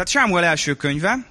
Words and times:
Tehát 0.00 0.14
Sámuel 0.14 0.44
első 0.44 0.74
könyve 0.74 1.26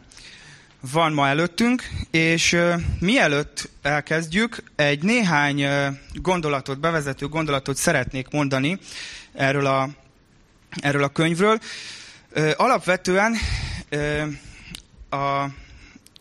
van 0.92 1.14
ma 1.14 1.28
előttünk, 1.28 1.90
és 2.12 2.58
mielőtt 3.00 3.70
elkezdjük, 3.82 4.64
egy 4.76 5.04
néhány 5.04 5.66
gondolatot, 6.14 6.80
bevezető 6.80 7.28
gondolatot 7.28 7.76
szeretnék 7.76 8.28
mondani 8.30 8.80
erről 9.34 9.66
a, 9.66 9.90
erről 10.82 11.04
a 11.04 11.08
könyvről. 11.08 11.60
Alapvetően 12.56 13.36
a 15.10 15.46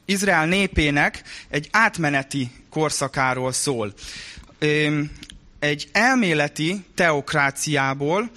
Izrael 0.05 0.46
népének 0.46 1.23
egy 1.49 1.69
átmeneti 1.71 2.51
korszakáról 2.71 3.53
szól. 3.53 3.95
Egy 5.59 5.89
elméleti 5.93 6.85
teokráciából, 6.95 8.30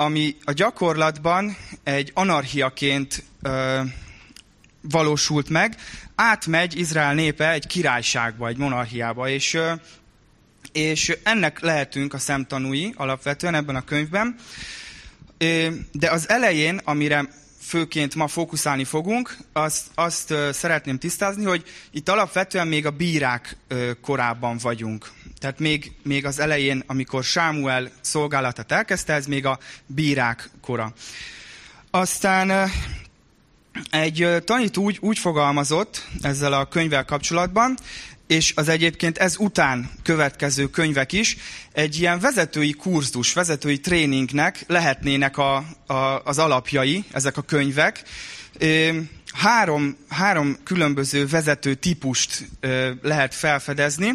ami 0.00 0.36
a 0.44 0.52
gyakorlatban 0.52 1.56
egy 1.82 2.10
anarchiaként 2.14 3.24
valósult 4.80 5.48
meg, 5.48 5.76
átmegy 6.14 6.78
Izrael 6.78 7.14
népe 7.14 7.50
egy 7.50 7.66
királyságba, 7.66 8.48
egy 8.48 8.56
monarchiába, 8.56 9.28
és, 9.28 9.58
és 10.72 11.16
ennek 11.22 11.60
lehetünk 11.60 12.14
a 12.14 12.18
szemtanúi 12.18 12.92
alapvetően 12.96 13.54
ebben 13.54 13.76
a 13.76 13.84
könyvben. 13.84 14.36
De 15.92 16.10
az 16.10 16.28
elején, 16.28 16.80
amire 16.84 17.28
főként 17.60 18.14
ma 18.14 18.28
fókuszálni 18.28 18.84
fogunk, 18.84 19.36
azt, 19.52 19.86
azt 19.94 20.34
szeretném 20.52 20.98
tisztázni, 20.98 21.44
hogy 21.44 21.64
itt 21.90 22.08
alapvetően 22.08 22.68
még 22.68 22.86
a 22.86 22.90
bírák 22.90 23.56
korában 24.00 24.58
vagyunk. 24.62 25.10
Tehát 25.38 25.58
még, 25.58 25.92
még 26.02 26.26
az 26.26 26.38
elején, 26.38 26.82
amikor 26.86 27.24
Sámuel 27.24 27.90
szolgálatát 28.00 28.72
elkezdte, 28.72 29.12
ez 29.12 29.26
még 29.26 29.46
a 29.46 29.58
bírák 29.86 30.50
kora. 30.60 30.92
Aztán 31.90 32.70
egy 33.90 34.42
tanító 34.44 34.82
úgy, 34.82 34.98
úgy 35.00 35.18
fogalmazott 35.18 36.06
ezzel 36.22 36.52
a 36.52 36.68
könyvvel 36.68 37.04
kapcsolatban, 37.04 37.76
és 38.28 38.52
az 38.56 38.68
egyébként 38.68 39.18
ez 39.18 39.36
után 39.38 39.90
következő 40.02 40.70
könyvek 40.70 41.12
is 41.12 41.36
egy 41.72 42.00
ilyen 42.00 42.20
vezetői 42.20 42.72
kurzus, 42.72 43.32
vezetői 43.32 43.80
tréningnek 43.80 44.64
lehetnének 44.66 45.38
a, 45.38 45.56
a, 45.86 45.94
az 46.24 46.38
alapjai, 46.38 47.04
ezek 47.12 47.36
a 47.36 47.42
könyvek. 47.42 48.02
Három, 49.38 49.96
három 50.08 50.56
különböző 50.64 51.26
vezető 51.26 51.74
típust 51.74 52.48
lehet 53.02 53.34
felfedezni. 53.34 54.12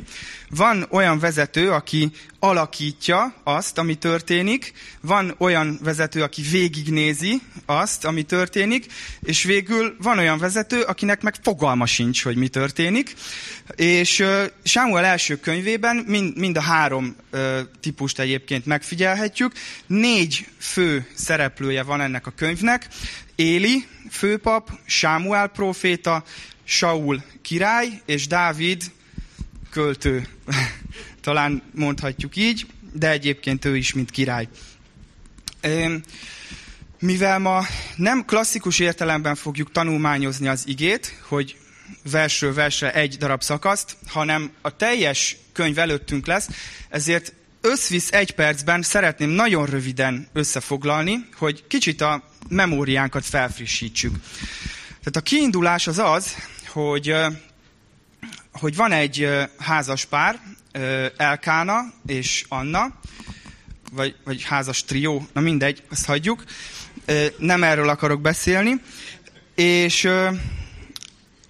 Van 0.49 0.85
olyan 0.89 1.19
vezető, 1.19 1.71
aki 1.71 2.11
alakítja 2.39 3.33
azt, 3.43 3.77
ami 3.77 3.95
történik, 3.95 4.73
van 5.01 5.35
olyan 5.37 5.79
vezető, 5.83 6.23
aki 6.23 6.41
végignézi 6.41 7.41
azt, 7.65 8.05
ami 8.05 8.23
történik, 8.23 8.85
és 9.19 9.43
végül 9.43 9.95
van 10.01 10.17
olyan 10.17 10.37
vezető, 10.39 10.81
akinek 10.81 11.21
meg 11.21 11.35
fogalma 11.41 11.85
sincs, 11.85 12.23
hogy 12.23 12.35
mi 12.35 12.47
történik. 12.47 13.13
És 13.75 14.25
Sámuel 14.63 15.05
első 15.05 15.39
könyvében 15.39 16.03
mind, 16.07 16.37
mind 16.37 16.57
a 16.57 16.61
három 16.61 17.15
típust 17.79 18.19
egyébként 18.19 18.65
megfigyelhetjük. 18.65 19.51
Négy 19.87 20.47
fő 20.57 21.07
szereplője 21.13 21.83
van 21.83 22.01
ennek 22.01 22.27
a 22.27 22.33
könyvnek. 22.35 22.87
Éli, 23.35 23.87
főpap, 24.09 24.69
Sámuel 24.85 25.47
proféta, 25.47 26.23
Saul 26.63 27.23
király, 27.41 28.01
és 28.05 28.27
Dávid 28.27 28.91
költő. 29.69 30.27
Talán 31.21 31.61
mondhatjuk 31.75 32.35
így, 32.35 32.65
de 32.93 33.09
egyébként 33.09 33.65
ő 33.65 33.77
is, 33.77 33.93
mint 33.93 34.11
király. 34.11 34.47
Mivel 36.99 37.39
ma 37.39 37.65
nem 37.95 38.25
klasszikus 38.25 38.79
értelemben 38.79 39.35
fogjuk 39.35 39.71
tanulmányozni 39.71 40.47
az 40.47 40.67
igét, 40.67 41.19
hogy 41.27 41.57
versről 42.11 42.53
versre 42.53 42.93
egy 42.93 43.17
darab 43.17 43.41
szakaszt, 43.41 43.97
hanem 44.07 44.51
a 44.61 44.75
teljes 44.75 45.37
könyv 45.53 45.77
előttünk 45.77 46.25
lesz, 46.25 46.47
ezért 46.89 47.33
összvisz 47.61 48.11
egy 48.11 48.31
percben 48.31 48.81
szeretném 48.81 49.29
nagyon 49.29 49.65
röviden 49.65 50.27
összefoglalni, 50.33 51.27
hogy 51.37 51.63
kicsit 51.67 52.01
a 52.01 52.23
memóriánkat 52.49 53.25
felfrissítsük. 53.25 54.15
Tehát 54.87 55.15
a 55.15 55.21
kiindulás 55.21 55.87
az 55.87 55.97
az, 55.97 56.35
hogy, 56.67 57.15
hogy 58.51 58.75
van 58.75 58.91
egy 58.91 59.27
házas 59.57 60.05
pár, 60.05 60.39
Elkána 61.17 61.93
és 62.05 62.45
Anna, 62.47 62.93
vagy, 63.91 64.15
vagy 64.23 64.43
házas 64.43 64.83
trió, 64.83 65.27
na 65.33 65.41
mindegy, 65.41 65.83
azt 65.89 66.05
hagyjuk. 66.05 66.43
Nem 67.37 67.63
erről 67.63 67.89
akarok 67.89 68.21
beszélni. 68.21 68.81
És 69.55 70.09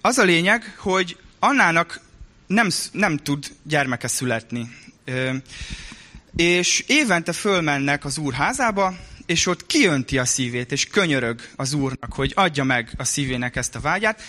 az 0.00 0.18
a 0.18 0.22
lényeg, 0.22 0.74
hogy 0.78 1.16
Annának 1.38 2.00
nem, 2.46 2.68
nem 2.92 3.16
tud 3.16 3.52
gyermeke 3.62 4.08
születni. 4.08 4.76
És 6.36 6.84
évente 6.86 7.32
fölmennek 7.32 8.04
az 8.04 8.18
úr 8.18 8.32
házába, 8.32 8.94
és 9.26 9.46
ott 9.46 9.66
kiönti 9.66 10.18
a 10.18 10.24
szívét, 10.24 10.72
és 10.72 10.86
könyörög 10.86 11.40
az 11.56 11.72
Úrnak, 11.72 12.12
hogy 12.12 12.32
adja 12.34 12.64
meg 12.64 12.90
a 12.96 13.04
szívének 13.04 13.56
ezt 13.56 13.74
a 13.74 13.80
vágyát, 13.80 14.22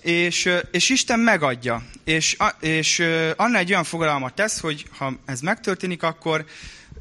és, 0.00 0.50
és 0.70 0.88
Isten 0.88 1.20
megadja. 1.20 1.82
És, 2.04 2.36
és 2.60 3.02
Anna 3.36 3.58
egy 3.58 3.70
olyan 3.70 3.84
fogalmat 3.84 4.34
tesz, 4.34 4.60
hogy 4.60 4.86
ha 4.96 5.12
ez 5.24 5.40
megtörténik, 5.40 6.02
akkor 6.02 6.44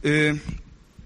ő 0.02 0.42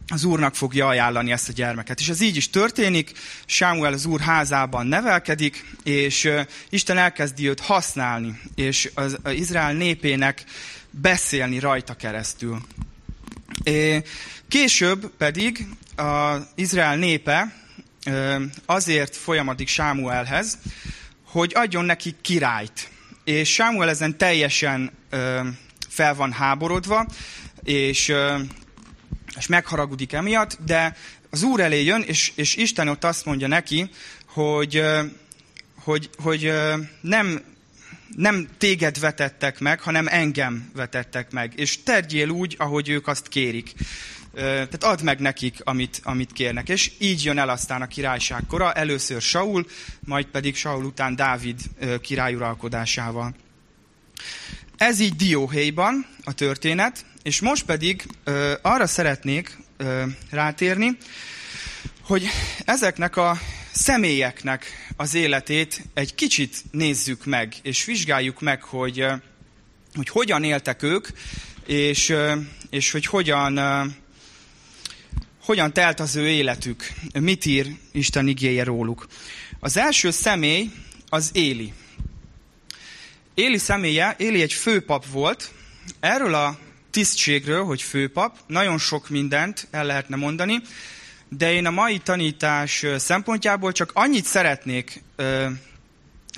az 0.08 0.24
Úrnak 0.24 0.56
fogja 0.56 0.88
ajánlani 0.88 1.32
ezt 1.32 1.50
a 1.50 1.54
gyermeket. 1.54 2.00
És 2.00 2.10
ez 2.10 2.22
így 2.22 2.36
is 2.36 2.50
történik, 2.50 3.12
Sámuel 3.46 3.94
az 3.94 4.06
Úr 4.06 4.20
házában 4.20 4.88
nevelkedik, 4.88 5.66
és 5.84 6.30
Isten 6.70 6.98
elkezdi 6.98 7.50
őt 7.50 7.60
használni, 7.60 8.40
és 8.56 8.92
az, 8.94 9.18
az 9.24 9.34
Izrael 9.34 9.74
népének 9.74 10.44
beszélni 10.90 11.60
rajta 11.60 11.94
keresztül. 11.94 12.62
Később 14.48 15.12
pedig 15.18 15.68
az 15.98 16.42
Izrael 16.56 16.96
népe 16.96 17.54
azért 18.66 19.16
folyamadik 19.16 19.68
Sámuelhez, 19.68 20.58
hogy 21.26 21.52
adjon 21.56 21.86
neki 21.86 22.16
királyt. 22.22 22.90
És 23.24 23.54
Sámuel 23.54 23.90
ezen 23.90 24.18
teljesen 24.18 24.92
fel 25.90 26.16
van 26.16 26.32
háborodva, 26.32 27.06
és, 27.64 28.14
és 29.38 29.48
megharagudik 29.48 30.14
emiatt, 30.14 30.58
de 30.66 30.96
az 31.30 31.44
Úr 31.44 31.60
elé 31.60 31.84
jön, 31.84 32.02
és, 32.02 32.32
és 32.36 32.56
Isten 32.56 32.88
ott 32.88 33.04
azt 33.04 33.26
mondja 33.26 33.48
neki, 33.48 33.90
hogy, 34.26 34.84
hogy, 35.84 36.10
hogy 36.18 36.54
nem, 37.02 37.42
nem 38.16 38.48
téged 38.58 39.00
vetettek 39.00 39.60
meg, 39.60 39.80
hanem 39.82 40.08
engem 40.08 40.72
vetettek 40.76 41.32
meg. 41.32 41.54
És 41.56 41.84
terjél 41.84 42.30
úgy, 42.30 42.56
ahogy 42.58 42.90
ők 42.90 43.08
azt 43.08 43.28
kérik 43.28 43.74
tehát 44.34 44.84
add 44.84 45.04
meg 45.04 45.20
nekik, 45.20 45.56
amit, 45.64 46.00
amit 46.04 46.34
kérnek. 46.34 46.70
És 46.70 46.92
így 46.98 47.24
jön 47.24 47.38
el 47.38 47.50
aztán 47.50 47.82
a 47.82 47.88
királyság 47.88 48.44
kora, 48.48 48.74
először 48.74 49.22
Saul, 49.22 49.66
majd 50.00 50.26
pedig 50.26 50.56
Saul 50.56 50.86
után 50.86 51.16
Dávid 51.16 51.62
királyuralkodásával. 52.02 53.36
Ez 54.78 55.00
így 55.00 55.16
dióhéjban 55.16 56.06
a 56.24 56.34
történet, 56.34 57.06
és 57.24 57.42
most 57.42 57.66
pedig 57.66 58.06
ö, 58.24 58.54
arra 58.62 58.88
szeretnék 58.88 59.58
ö, 59.78 60.04
rátérni, 60.30 60.98
hogy 62.02 62.28
ezeknek 62.66 63.18
a 63.18 63.38
személyeknek 63.72 64.92
az 64.96 65.14
életét 65.14 65.84
egy 65.94 66.16
kicsit 66.16 66.64
nézzük 66.72 67.26
meg, 67.26 67.54
és 67.62 67.86
vizsgáljuk 67.86 68.42
meg, 68.42 68.64
hogy, 68.64 69.06
hogy 69.96 70.10
hogyan 70.10 70.44
éltek 70.44 70.84
ők, 70.84 71.08
és, 71.66 72.14
és 72.70 72.92
hogy 72.92 73.06
hogyan 73.06 73.60
hogyan 75.48 75.74
telt 75.74 76.00
az 76.00 76.16
ő 76.16 76.28
életük, 76.28 76.92
mit 77.20 77.46
ír 77.46 77.68
Isten 77.92 78.28
igéje 78.28 78.64
róluk. 78.64 79.08
Az 79.60 79.78
első 79.78 80.12
személy 80.12 80.72
az 81.10 81.30
Éli. 81.34 81.74
Éli 83.34 83.58
személye, 83.58 84.16
Éli 84.18 84.42
egy 84.42 84.54
főpap 84.54 85.06
volt. 85.06 85.52
Erről 86.00 86.34
a 86.34 86.58
tisztségről, 86.92 87.64
hogy 87.64 87.82
főpap, 87.82 88.38
nagyon 88.48 88.78
sok 88.78 89.10
mindent 89.10 89.68
el 89.72 89.86
lehetne 89.86 90.16
mondani, 90.16 90.62
de 91.30 91.54
én 91.54 91.66
a 91.66 91.72
mai 91.72 91.98
tanítás 91.98 92.86
szempontjából 92.98 93.72
csak 93.72 93.92
annyit 93.94 94.26
szeretnék 94.26 95.04
ö, 95.16 95.48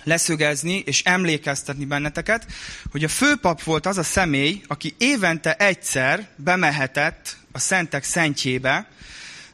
leszögezni 0.04 0.84
és 0.86 1.04
emlékeztetni 1.04 1.86
benneteket, 1.86 2.45
hogy 2.92 3.04
a 3.04 3.07
főpap 3.07 3.63
volt 3.63 3.86
az 3.86 3.98
a 3.98 4.04
személy, 4.04 4.62
aki 4.68 4.95
évente 4.98 5.56
egyszer 5.56 6.28
bemehetett 6.36 7.38
a 7.51 7.60
szentek 7.60 8.04
szentjébe, 8.04 8.88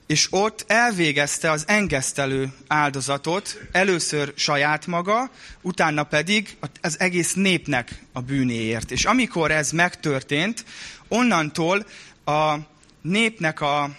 és 0.08 0.28
ott 0.30 0.64
elvégezte 0.68 1.52
az 1.52 1.64
engesztelő 1.68 2.54
áldozatot, 2.68 3.60
először 3.72 4.34
saját 4.36 4.88
maga, 4.88 5.30
utána 5.62 6.04
pedig 6.04 6.58
az 6.82 7.00
egész 7.00 7.34
népnek 7.34 8.02
a 8.14 8.22
bűnéért. 8.22 8.92
És 8.92 9.06
amikor 9.06 9.52
ez 9.52 9.72
megtörtént, 9.72 10.66
onnantól 11.08 11.86
a 12.26 12.56
népnek 13.02 13.62
a, 13.62 13.84
a, 13.84 13.92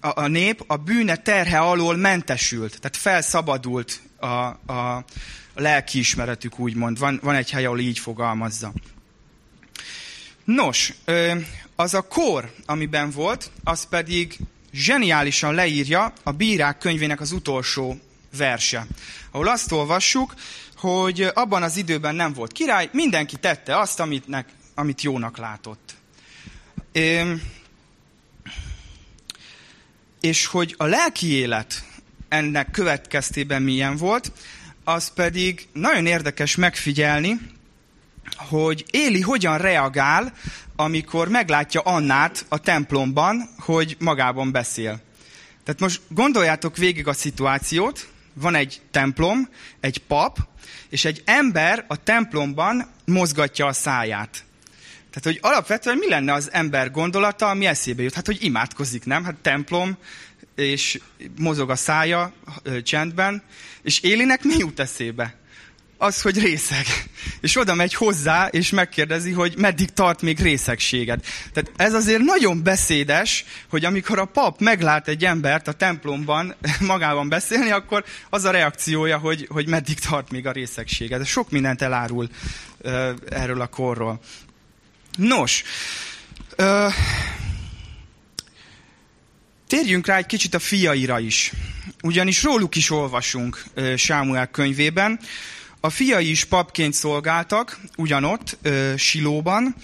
a 0.00 0.26
nép 0.26 0.64
a 0.66 0.76
bűne 0.76 1.16
terhe 1.16 1.58
alól 1.58 1.96
mentesült, 1.96 2.80
tehát 2.80 2.96
felszabadult 2.96 4.00
a, 4.16 4.26
a, 4.72 5.04
lelkiismeretük, 5.54 6.58
úgymond. 6.58 6.98
Van, 6.98 7.20
van 7.22 7.34
egy 7.34 7.50
hely, 7.50 7.64
ahol 7.64 7.80
így 7.80 7.98
fogalmazza. 7.98 8.72
Nos, 10.44 10.92
az 11.76 11.94
a 11.94 12.02
kor, 12.02 12.52
amiben 12.66 13.10
volt, 13.10 13.50
az 13.64 13.84
pedig 13.88 14.38
zseniálisan 14.72 15.54
leírja 15.54 16.12
a 16.22 16.30
bírák 16.30 16.78
könyvének 16.78 17.20
az 17.20 17.32
utolsó 17.32 18.00
verse, 18.36 18.86
ahol 19.30 19.48
azt 19.48 19.72
olvassuk, 19.72 20.34
hogy 20.76 21.30
abban 21.34 21.62
az 21.62 21.76
időben 21.76 22.14
nem 22.14 22.32
volt 22.32 22.52
király, 22.52 22.88
mindenki 22.92 23.36
tette 23.36 23.78
azt, 23.78 24.00
amitnek, 24.00 24.48
amit 24.74 25.02
jónak 25.02 25.36
látott. 25.36 25.94
És 30.20 30.46
hogy 30.46 30.74
a 30.78 30.84
lelki 30.84 31.32
élet 31.32 31.84
ennek 32.28 32.70
következtében 32.70 33.62
milyen 33.62 33.96
volt, 33.96 34.32
az 34.84 35.12
pedig 35.14 35.68
nagyon 35.72 36.06
érdekes 36.06 36.56
megfigyelni, 36.56 37.40
hogy 38.36 38.84
Éli 38.90 39.20
hogyan 39.20 39.58
reagál, 39.58 40.32
amikor 40.76 41.28
meglátja 41.28 41.80
Annát 41.80 42.44
a 42.48 42.58
templomban, 42.58 43.48
hogy 43.58 43.96
magában 43.98 44.52
beszél. 44.52 45.00
Tehát 45.64 45.80
most 45.80 46.00
gondoljátok 46.08 46.76
végig 46.76 47.08
a 47.08 47.12
szituációt, 47.12 48.08
van 48.34 48.54
egy 48.54 48.80
templom, 48.90 49.48
egy 49.80 49.98
pap, 49.98 50.38
és 50.88 51.04
egy 51.04 51.22
ember 51.24 51.84
a 51.88 51.96
templomban 51.96 52.90
mozgatja 53.04 53.66
a 53.66 53.72
száját. 53.72 54.44
Tehát, 55.10 55.22
hogy 55.22 55.38
alapvetően 55.40 55.96
mi 55.96 56.08
lenne 56.08 56.32
az 56.32 56.52
ember 56.52 56.90
gondolata, 56.90 57.48
ami 57.48 57.66
eszébe 57.66 58.02
jut? 58.02 58.14
Hát, 58.14 58.26
hogy 58.26 58.44
imádkozik, 58.44 59.04
nem? 59.04 59.24
Hát 59.24 59.34
templom, 59.34 59.96
és 60.54 61.00
mozog 61.38 61.70
a 61.70 61.76
szája 61.76 62.32
csendben, 62.82 63.42
és 63.82 64.00
Élinek 64.00 64.42
mi 64.42 64.54
jut 64.58 64.80
eszébe? 64.80 65.34
Az, 66.02 66.22
hogy 66.22 66.38
részeg. 66.38 66.86
És 67.40 67.56
oda 67.56 67.74
megy 67.74 67.94
hozzá, 67.94 68.46
és 68.46 68.70
megkérdezi, 68.70 69.30
hogy 69.30 69.54
meddig 69.56 69.90
tart 69.90 70.22
még 70.22 70.40
részegséged. 70.40 71.20
Tehát 71.52 71.70
ez 71.76 71.94
azért 71.94 72.22
nagyon 72.22 72.62
beszédes, 72.62 73.44
hogy 73.68 73.84
amikor 73.84 74.18
a 74.18 74.24
pap 74.24 74.60
meglát 74.60 75.08
egy 75.08 75.24
embert 75.24 75.68
a 75.68 75.72
templomban 75.72 76.54
magában 76.80 77.28
beszélni, 77.28 77.70
akkor 77.70 78.04
az 78.30 78.44
a 78.44 78.50
reakciója, 78.50 79.18
hogy, 79.18 79.46
hogy 79.50 79.68
meddig 79.68 79.98
tart 79.98 80.30
még 80.30 80.46
a 80.46 80.52
részegséged. 80.52 81.26
Sok 81.26 81.50
mindent 81.50 81.82
elárul 81.82 82.28
uh, 82.78 83.10
erről 83.28 83.60
a 83.60 83.66
korról. 83.66 84.20
Nos, 85.16 85.62
uh, 86.58 86.92
térjünk 89.66 90.06
rá 90.06 90.16
egy 90.16 90.26
kicsit 90.26 90.54
a 90.54 90.58
fiaira 90.58 91.18
is. 91.18 91.52
Ugyanis 92.02 92.42
róluk 92.42 92.76
is 92.76 92.90
olvasunk 92.90 93.64
Sámuel 93.96 94.46
könyvében. 94.46 95.20
A 95.84 95.90
fiai 95.90 96.30
is 96.30 96.44
papként 96.44 96.94
szolgáltak, 96.94 97.80
ugyanott, 97.96 98.58
Silóban, 98.96 99.74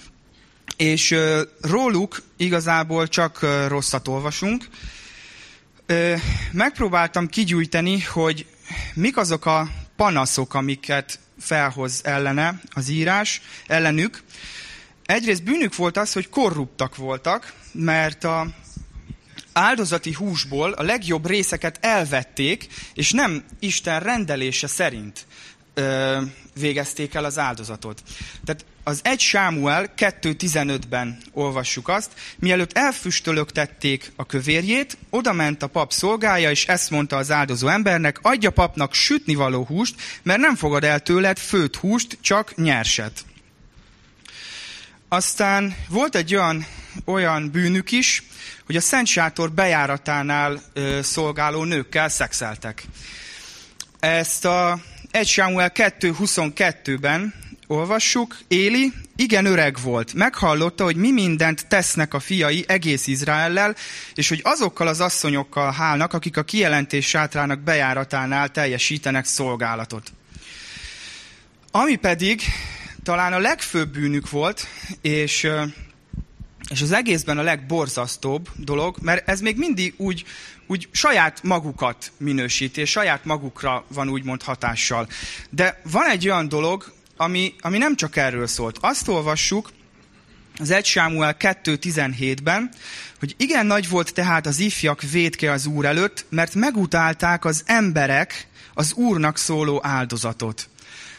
és 0.77 1.15
róluk 1.61 2.23
igazából 2.37 3.09
csak 3.09 3.47
rosszat 3.69 4.09
olvasunk. 4.09 4.69
Megpróbáltam 6.53 7.29
kigyújtani, 7.29 8.01
hogy 8.01 8.47
mik 8.95 9.17
azok 9.17 9.47
a 9.47 9.69
panaszok, 9.97 10.55
amiket 10.55 11.19
felhoz 11.41 12.01
ellene 12.05 12.61
az 12.71 12.89
írás, 12.89 13.41
ellenük, 13.67 14.23
Egyrészt 15.05 15.45
bűnük 15.45 15.77
volt 15.77 15.97
az, 15.97 16.13
hogy 16.13 16.29
korruptak 16.29 16.97
voltak, 16.97 17.53
mert 17.73 18.25
a 18.25 18.47
áldozati 19.53 20.13
húsból 20.13 20.73
a 20.73 20.83
legjobb 20.83 21.27
részeket 21.27 21.79
elvették, 21.81 22.67
és 22.95 23.13
nem 23.13 23.45
Isten 23.59 24.01
rendelése 24.01 24.67
szerint 24.67 25.27
ö, 25.79 26.21
végezték 26.55 27.15
el 27.15 27.25
az 27.25 27.39
áldozatot. 27.39 28.03
Tehát 28.45 28.65
az 28.85 29.01
1 29.03 29.21
Sámuel 29.21 29.93
2.15-ben 29.97 31.19
olvassuk 31.33 31.89
azt, 31.89 32.11
mielőtt 32.39 32.73
elfüstölögtették 32.73 34.13
a 34.17 34.27
kövérjét, 34.27 34.97
oda 35.11 35.33
ment 35.33 35.63
a 35.63 35.67
pap 35.67 35.93
szolgája, 35.93 36.51
és 36.51 36.67
ezt 36.67 36.91
mondta 36.91 37.17
az 37.17 37.31
áldozó 37.31 37.69
embernek, 37.69 38.19
adja 38.23 38.51
papnak 38.51 38.95
sütnivaló 38.95 39.65
húst, 39.65 39.95
mert 40.23 40.41
nem 40.41 40.57
fogad 40.57 40.85
el 40.85 41.01
tőled 41.01 41.39
főt 41.39 41.77
húst, 41.77 42.19
csak 42.21 42.57
nyerset. 42.57 43.25
Aztán 45.09 45.77
volt 45.89 46.15
egy 46.15 46.35
olyan, 46.35 46.67
olyan 47.05 47.51
bűnük 47.51 47.91
is, 47.91 48.23
hogy 48.67 48.77
a 48.77 48.81
Szent 48.81 49.07
Sátor 49.07 49.53
bejáratánál 49.53 50.63
ö, 50.73 50.99
szolgáló 51.03 51.65
nőkkel 51.65 52.09
szexeltek. 52.09 52.85
Ezt 54.01 54.45
a 54.45 54.81
1 55.11 55.27
Sámuel 55.27 55.73
2.22-ben 55.75 57.35
olvassuk, 57.67 58.39
Éli 58.49 58.93
igen 59.17 59.45
öreg 59.45 59.77
volt, 59.83 60.15
meghallotta, 60.15 60.85
hogy 60.85 60.97
mi 60.97 61.13
mindent 61.13 61.67
tesznek 61.67 62.15
a 62.15 62.21
fiai 62.21 62.65
egész 62.67 63.07
Izraellel, 63.07 63.75
és 64.15 64.29
hogy 64.29 64.41
azokkal 64.43 64.87
az 64.87 65.01
asszonyokkal 65.01 65.73
hálnak, 65.73 66.13
akik 66.13 66.37
a 66.37 66.43
kijelentés 66.43 67.07
sátrának 67.07 67.61
bejáratánál 67.61 68.49
teljesítenek 68.49 69.25
szolgálatot. 69.25 70.13
Ami 71.71 71.97
pedig 71.97 72.43
talán 73.03 73.33
a 73.33 73.39
legfőbb 73.39 73.89
bűnük 73.89 74.31
volt, 74.31 74.67
és, 75.01 75.49
és 76.69 76.83
az 76.83 76.93
egészben 76.93 77.39
a 77.39 77.43
legborzasztóbb 77.43 78.49
dolog, 78.57 78.97
mert 79.01 79.29
ez 79.29 79.41
még 79.41 79.57
mindig 79.57 79.95
úgy, 79.97 80.25
úgy 80.69 80.89
saját 80.91 81.43
magukat 81.43 82.13
minősíti, 82.17 82.81
és 82.81 82.91
saját 82.91 83.25
magukra 83.25 83.85
van 83.89 84.09
úgymond 84.09 84.43
hatással. 84.43 85.09
De 85.51 85.81
van 85.91 86.11
egy 86.11 86.29
olyan 86.29 86.49
dolog, 86.49 86.93
ami, 87.17 87.55
ami 87.61 87.79
nem 87.79 87.97
csak 87.97 88.17
erről 88.17 88.47
szólt. 88.47 88.79
Azt 88.81 89.09
olvassuk 89.09 89.71
az 90.59 90.71
1 90.71 90.85
Sámuel 90.85 91.37
2.17-ben, 91.39 92.71
hogy 93.19 93.35
igen 93.39 93.67
nagy 93.67 93.89
volt 93.89 94.15
tehát 94.15 94.47
az 94.47 94.59
ifjak 94.59 95.03
védke 95.03 95.53
az 95.53 95.67
Úr 95.67 95.85
előtt, 95.85 96.25
mert 96.29 96.55
megutálták 96.55 97.45
az 97.45 97.63
emberek 97.67 98.49
az 98.75 98.93
Úrnak 98.93 99.37
szóló 99.37 99.81
áldozatot. 99.83 100.69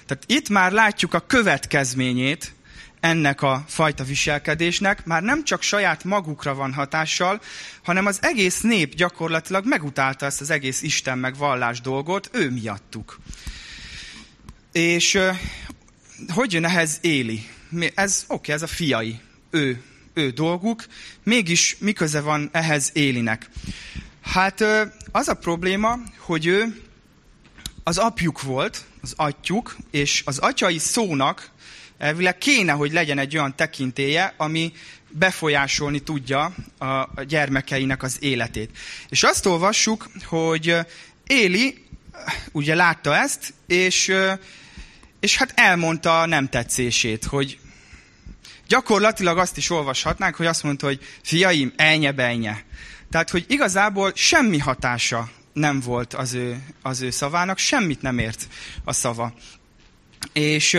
Tehát 0.05 0.23
itt 0.27 0.49
már 0.49 0.71
látjuk 0.71 1.13
a 1.13 1.19
következményét 1.19 2.53
ennek 2.99 3.41
a 3.41 3.63
fajta 3.67 4.03
viselkedésnek, 4.03 5.05
már 5.05 5.23
nem 5.23 5.43
csak 5.43 5.61
saját 5.61 6.03
magukra 6.03 6.53
van 6.53 6.73
hatással, 6.73 7.41
hanem 7.83 8.05
az 8.05 8.19
egész 8.21 8.61
nép 8.61 8.95
gyakorlatilag 8.95 9.65
megutálta 9.65 10.25
ezt 10.25 10.41
az 10.41 10.49
egész 10.49 10.81
Isten 10.81 11.17
meg 11.17 11.37
vallás 11.37 11.81
dolgot, 11.81 12.29
ő 12.33 12.49
miattuk. 12.49 13.19
És 14.71 15.19
hogy 16.27 16.53
jön 16.53 16.65
ehhez 16.65 16.97
Éli? 17.01 17.47
Ez 17.95 18.23
oké, 18.27 18.33
okay, 18.33 18.55
ez 18.55 18.61
a 18.61 18.67
fiai, 18.67 19.19
ő, 19.49 19.83
ő 20.13 20.29
dolguk, 20.29 20.85
mégis 21.23 21.75
mi 21.79 21.91
köze 21.91 22.21
van 22.21 22.49
ehhez 22.51 22.89
Élinek? 22.93 23.49
Hát 24.21 24.63
az 25.11 25.27
a 25.27 25.33
probléma, 25.33 25.99
hogy 26.17 26.45
ő 26.45 26.81
az 27.83 27.97
apjuk 27.97 28.41
volt, 28.41 28.85
az 29.01 29.13
atyuk, 29.15 29.75
és 29.91 30.21
az 30.25 30.37
atyai 30.37 30.77
szónak 30.77 31.51
elvileg 31.99 32.37
kéne, 32.37 32.71
hogy 32.71 32.91
legyen 32.91 33.17
egy 33.17 33.37
olyan 33.37 33.55
tekintéje, 33.55 34.33
ami 34.37 34.71
befolyásolni 35.09 35.99
tudja 35.99 36.53
a 36.79 37.23
gyermekeinek 37.23 38.03
az 38.03 38.17
életét. 38.19 38.77
És 39.09 39.23
azt 39.23 39.45
olvassuk, 39.45 40.09
hogy 40.25 40.75
Éli 41.27 41.83
ugye 42.51 42.75
látta 42.75 43.15
ezt, 43.15 43.53
és, 43.67 44.13
és 45.19 45.37
hát 45.37 45.51
elmondta 45.55 46.21
a 46.21 46.25
nem 46.25 46.49
tetszését, 46.49 47.23
hogy 47.23 47.59
gyakorlatilag 48.67 49.37
azt 49.37 49.57
is 49.57 49.69
olvashatnánk, 49.69 50.35
hogy 50.35 50.45
azt 50.45 50.63
mondta, 50.63 50.85
hogy 50.85 50.99
fiaim, 51.23 51.73
elnye 51.75 52.11
benye. 52.11 52.57
Tehát, 53.11 53.29
hogy 53.29 53.45
igazából 53.47 54.11
semmi 54.15 54.57
hatása 54.57 55.29
nem 55.53 55.79
volt 55.79 56.13
az 56.13 56.33
ő, 56.33 56.63
az 56.81 57.01
ő 57.01 57.09
szavának, 57.09 57.57
semmit 57.57 58.01
nem 58.01 58.17
ért 58.17 58.47
a 58.83 58.93
szava. 58.93 59.33
És 60.33 60.77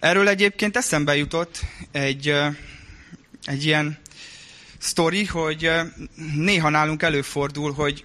erről 0.00 0.28
egyébként 0.28 0.76
eszembe 0.76 1.16
jutott 1.16 1.60
egy, 1.92 2.28
ö, 2.28 2.46
egy 3.44 3.64
ilyen 3.64 3.98
sztori, 4.78 5.24
hogy 5.24 5.64
ö, 5.64 5.80
néha 6.34 6.68
nálunk 6.68 7.02
előfordul, 7.02 7.72
hogy 7.72 8.04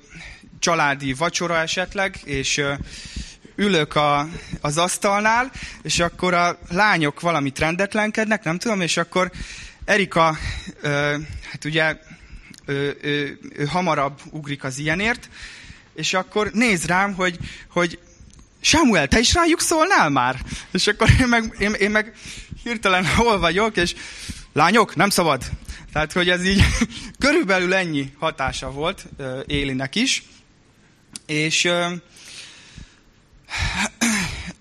családi 0.59 1.13
vacsora 1.13 1.57
esetleg, 1.57 2.19
és 2.23 2.57
ö, 2.57 2.73
ülök 3.55 3.95
a, 3.95 4.27
az 4.61 4.77
asztalnál, 4.77 5.51
és 5.81 5.99
akkor 5.99 6.33
a 6.33 6.59
lányok 6.69 7.19
valamit 7.19 7.59
rendetlenkednek, 7.59 8.43
nem 8.43 8.57
tudom, 8.57 8.81
és 8.81 8.97
akkor 8.97 9.31
Erika, 9.85 10.37
ö, 10.81 11.17
hát 11.51 11.65
ugye 11.65 11.97
ő, 12.65 12.97
ő, 13.01 13.39
ő 13.55 13.65
hamarabb 13.65 14.19
ugrik 14.29 14.63
az 14.63 14.77
ilyenért, 14.77 15.29
és 15.95 16.13
akkor 16.13 16.51
néz 16.51 16.85
rám, 16.85 17.13
hogy, 17.13 17.37
hogy 17.67 17.99
Samuel, 18.63 19.07
te 19.07 19.19
is 19.19 19.33
rájuk 19.33 19.59
szólnál 19.59 20.09
már? 20.09 20.41
És 20.71 20.87
akkor 20.87 21.09
én 21.19 21.27
meg, 21.27 21.55
én, 21.59 21.73
én 21.73 21.91
meg 21.91 22.13
hirtelen 22.63 23.05
hol 23.15 23.39
vagyok, 23.39 23.77
és 23.77 23.95
lányok, 24.53 24.95
nem 24.95 25.09
szabad. 25.09 25.43
Tehát, 25.93 26.11
hogy 26.11 26.29
ez 26.29 26.45
így 26.45 26.63
körülbelül 27.19 27.73
ennyi 27.73 28.13
hatása 28.19 28.71
volt 28.71 29.05
Élinek 29.47 29.95
is. 29.95 30.23
És 31.25 31.65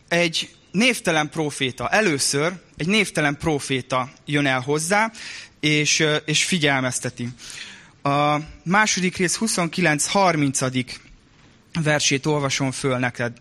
egy 0.09 0.55
névtelen 0.71 1.29
proféta, 1.29 1.89
először 1.89 2.53
egy 2.77 2.87
névtelen 2.87 3.37
proféta 3.37 4.11
jön 4.25 4.47
el 4.47 4.61
hozzá, 4.61 5.13
és, 5.61 6.07
és 6.25 6.45
figyelmezteti. 6.45 7.29
A 8.03 8.37
második 8.65 9.17
rész 9.17 9.39
29-30 9.41 10.61
versét 11.81 12.27
olvasom 12.27 12.71
föl 12.71 12.99
neked, 12.99 13.33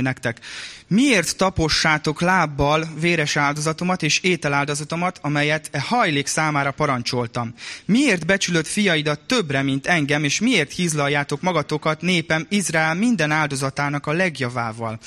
nektek. 0.00 0.40
Miért 0.86 1.36
tapossátok 1.36 2.20
lábbal 2.20 2.88
véres 3.00 3.36
áldozatomat 3.36 4.02
és 4.02 4.20
ételáldozatomat, 4.20 5.18
amelyet 5.22 5.68
e 5.70 5.80
hajlék 5.80 6.26
számára 6.26 6.70
parancsoltam? 6.70 7.54
Miért 7.84 8.26
becsülött 8.26 8.66
fiaidat 8.66 9.20
többre, 9.20 9.62
mint 9.62 9.86
engem, 9.86 10.24
és 10.24 10.40
miért 10.40 10.72
hízlaljátok 10.72 11.40
magatokat 11.40 12.00
népem 12.00 12.46
Izrael 12.48 12.94
minden 12.94 13.30
áldozatának 13.30 14.06
a 14.06 14.12
legjavával? 14.12 14.98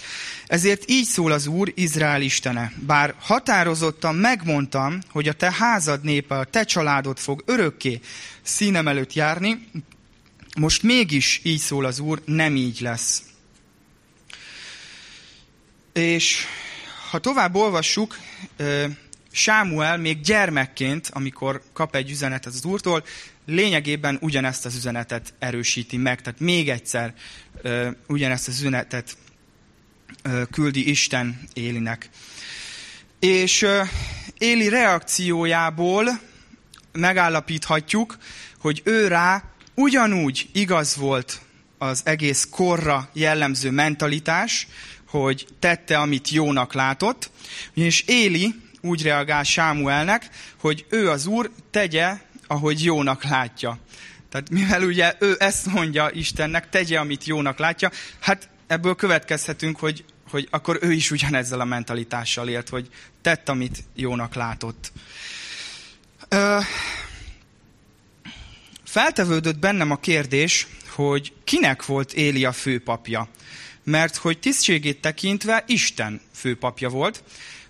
Ezért 0.47 0.89
így 0.89 1.05
szól 1.05 1.31
az 1.31 1.47
Úr, 1.47 1.71
Izrael 1.75 2.21
istene. 2.21 2.71
Bár 2.85 3.13
határozottan 3.19 4.15
megmondtam, 4.15 4.99
hogy 5.11 5.27
a 5.27 5.33
te 5.33 5.53
házad 5.57 6.03
népe, 6.03 6.37
a 6.37 6.43
te 6.43 6.63
családod 6.63 7.17
fog 7.17 7.43
örökké 7.45 7.99
színem 8.41 8.87
előtt 8.87 9.13
járni, 9.13 9.67
most 10.57 10.83
mégis 10.83 11.39
így 11.43 11.59
szól 11.59 11.85
az 11.85 11.99
Úr, 11.99 12.21
nem 12.25 12.55
így 12.55 12.79
lesz. 12.79 13.23
És 15.93 16.45
ha 17.09 17.19
tovább 17.19 17.55
olvassuk, 17.55 18.17
Sámuel 19.31 19.97
még 19.97 20.21
gyermekként, 20.21 21.09
amikor 21.13 21.63
kap 21.73 21.95
egy 21.95 22.09
üzenetet 22.09 22.53
az 22.53 22.65
Úrtól, 22.65 23.03
lényegében 23.45 24.17
ugyanezt 24.21 24.65
az 24.65 24.75
üzenetet 24.75 25.33
erősíti 25.39 25.97
meg. 25.97 26.21
Tehát 26.21 26.39
még 26.39 26.69
egyszer 26.69 27.13
ugyanezt 28.07 28.47
az 28.47 28.59
üzenetet 28.59 29.17
küldi 30.51 30.89
Isten 30.89 31.47
Élinek. 31.53 32.09
És 33.19 33.65
Éli 34.37 34.69
reakciójából 34.69 36.19
megállapíthatjuk, 36.91 38.17
hogy 38.57 38.81
ő 38.83 39.07
rá 39.07 39.50
ugyanúgy 39.75 40.49
igaz 40.51 40.95
volt 40.95 41.41
az 41.77 42.01
egész 42.05 42.47
korra 42.51 43.09
jellemző 43.13 43.71
mentalitás, 43.71 44.67
hogy 45.07 45.47
tette, 45.59 45.97
amit 45.97 46.29
jónak 46.29 46.73
látott, 46.73 47.29
ugyanis 47.75 48.01
Éli 48.01 48.55
úgy 48.81 49.03
reagál 49.03 49.43
Sámuelnek, 49.43 50.29
hogy 50.59 50.85
ő 50.89 51.09
az 51.09 51.25
úr 51.25 51.51
tegye, 51.71 52.17
ahogy 52.47 52.83
jónak 52.83 53.23
látja. 53.23 53.79
Tehát 54.29 54.49
mivel 54.49 54.83
ugye 54.83 55.15
ő 55.19 55.35
ezt 55.39 55.65
mondja 55.65 56.09
Istennek, 56.13 56.69
tegye, 56.69 56.99
amit 56.99 57.25
jónak 57.25 57.59
látja, 57.59 57.91
hát 58.19 58.49
ebből 58.67 58.95
következhetünk, 58.95 59.79
hogy, 59.79 60.05
hogy 60.29 60.47
akkor 60.51 60.77
ő 60.81 60.91
is 60.91 61.11
ugyanezzel 61.11 61.59
a 61.59 61.65
mentalitással 61.65 62.49
élt, 62.49 62.69
hogy 62.69 62.89
tett, 63.21 63.49
amit 63.49 63.83
jónak 63.95 64.35
látott. 64.35 64.91
Ö, 66.29 66.57
feltevődött 68.91 69.59
bennem 69.59 69.91
a 69.91 69.95
kérdés, 69.95 70.67
hogy 70.89 71.33
kinek 71.43 71.85
volt 71.85 72.13
Éli 72.13 72.45
a 72.45 72.51
főpapja 72.51 73.29
mert 73.83 74.15
hogy 74.15 74.39
tisztségét 74.39 75.01
tekintve 75.01 75.63
Isten 75.67 76.21
főpapja 76.33 76.89
volt, 76.89 77.23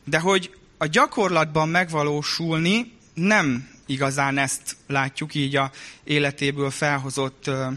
de 0.04 0.20
hogy 0.20 0.56
a 0.78 0.86
gyakorlatban 0.86 1.70
megvalósulni 1.70 2.92
nem 3.14 3.70
igazán 3.86 4.38
ezt 4.38 4.76
látjuk 4.88 5.36
így 5.36 5.56
a 5.56 5.72
életéből 6.04 6.70
felhozott 6.70 7.48
ö, 7.48 7.68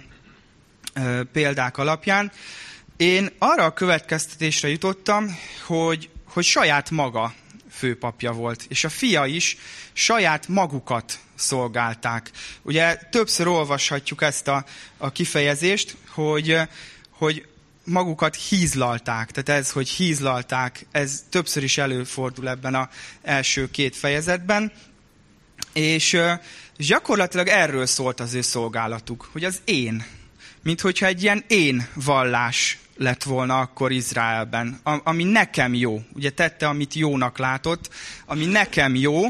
ö, 0.95 1.23
példák 1.33 1.79
alapján. 1.79 2.33
Én 2.97 3.31
arra 3.39 3.65
a 3.65 3.73
következtetésre 3.73 4.69
jutottam, 4.69 5.39
hogy, 5.67 6.11
hogy 6.25 6.45
saját 6.45 6.91
maga 6.91 7.35
főpapja 7.77 8.33
volt, 8.33 8.65
és 8.69 8.85
a 8.85 8.89
fia 8.89 9.27
is 9.27 9.57
saját 9.93 10.49
magukat 10.49 11.19
szolgálták. 11.35 12.31
Ugye 12.63 12.95
többször 12.95 13.47
olvashatjuk 13.47 14.23
ezt 14.23 14.49
a, 14.49 14.65
a 14.97 15.13
kifejezést, 15.13 15.97
hogy, 16.09 16.59
hogy 17.11 17.47
magukat 17.85 18.37
hízlalták. 18.37 19.31
Tehát 19.31 19.61
ez, 19.61 19.71
hogy 19.71 19.89
hízlalták, 19.89 20.87
ez 20.91 21.25
többször 21.31 21.63
is 21.63 21.79
előfordul 21.79 22.49
ebben 22.49 22.75
az 22.75 22.87
első 23.23 23.71
két 23.71 23.97
fejezetben. 23.97 24.73
És, 25.73 26.13
és 26.77 26.87
gyakorlatilag 26.87 27.49
erről 27.49 27.87
szólt 27.87 28.21
az 28.21 28.35
ő 28.35 28.41
szolgálatuk, 28.41 29.29
hogy 29.33 29.45
az 29.45 29.61
én. 29.65 30.05
Mint 30.63 30.81
hogyha 30.81 31.07
egy 31.07 31.23
ilyen 31.23 31.45
én 31.47 31.89
vallás 31.95 32.79
lett 32.97 33.23
volna 33.23 33.59
akkor 33.59 33.93
Izraelben, 33.93 34.81
ami 34.83 35.25
nekem 35.25 35.75
jó. 35.75 36.03
Ugye 36.13 36.31
tette, 36.31 36.69
amit 36.69 36.95
jónak 36.95 37.39
látott, 37.39 37.91
ami 38.27 38.45
nekem 38.45 38.95
jó, 38.95 39.23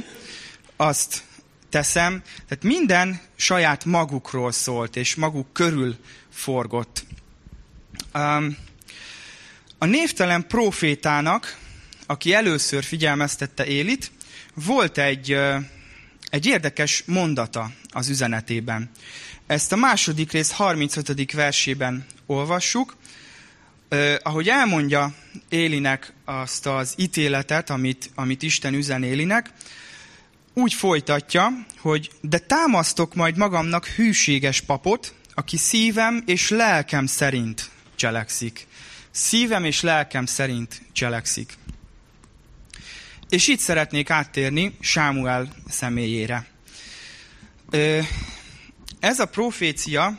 azt 0.76 1.22
teszem. 1.68 2.22
Tehát 2.48 2.64
minden 2.64 3.20
saját 3.36 3.84
magukról 3.84 4.52
szólt, 4.52 4.96
és 4.96 5.14
maguk 5.14 5.52
körül 5.52 5.96
forgott. 6.30 7.04
A 9.78 9.84
névtelen 9.84 10.46
profétának, 10.46 11.58
aki 12.06 12.34
először 12.34 12.84
figyelmeztette 12.84 13.66
Élit, 13.66 14.10
volt 14.54 14.98
egy, 14.98 15.38
egy 16.30 16.46
érdekes 16.46 17.02
mondata 17.06 17.70
az 17.90 18.08
üzenetében. 18.08 18.90
Ezt 19.46 19.72
a 19.72 19.76
második 19.76 20.32
rész 20.32 20.50
35. 20.50 21.32
versében 21.32 22.06
olvassuk, 22.26 22.96
Uh, 23.94 24.14
ahogy 24.22 24.48
elmondja 24.48 25.14
Élinek 25.48 26.12
azt 26.24 26.66
az 26.66 26.94
ítéletet, 26.96 27.70
amit, 27.70 28.10
amit 28.14 28.42
Isten 28.42 28.74
üzen 28.74 29.02
Élinek, 29.02 29.50
úgy 30.54 30.74
folytatja, 30.74 31.48
hogy 31.78 32.10
de 32.20 32.38
támasztok 32.38 33.14
majd 33.14 33.36
magamnak 33.36 33.86
hűséges 33.86 34.60
papot, 34.60 35.14
aki 35.34 35.56
szívem 35.56 36.22
és 36.26 36.48
lelkem 36.48 37.06
szerint 37.06 37.70
cselekszik. 37.94 38.66
Szívem 39.10 39.64
és 39.64 39.80
lelkem 39.80 40.26
szerint 40.26 40.82
cselekszik. 40.92 41.52
És 43.28 43.48
itt 43.48 43.60
szeretnék 43.60 44.10
áttérni 44.10 44.76
Sámuel 44.80 45.48
személyére. 45.68 46.46
Ez 49.00 49.20
a 49.20 49.26
profécia 49.26 50.18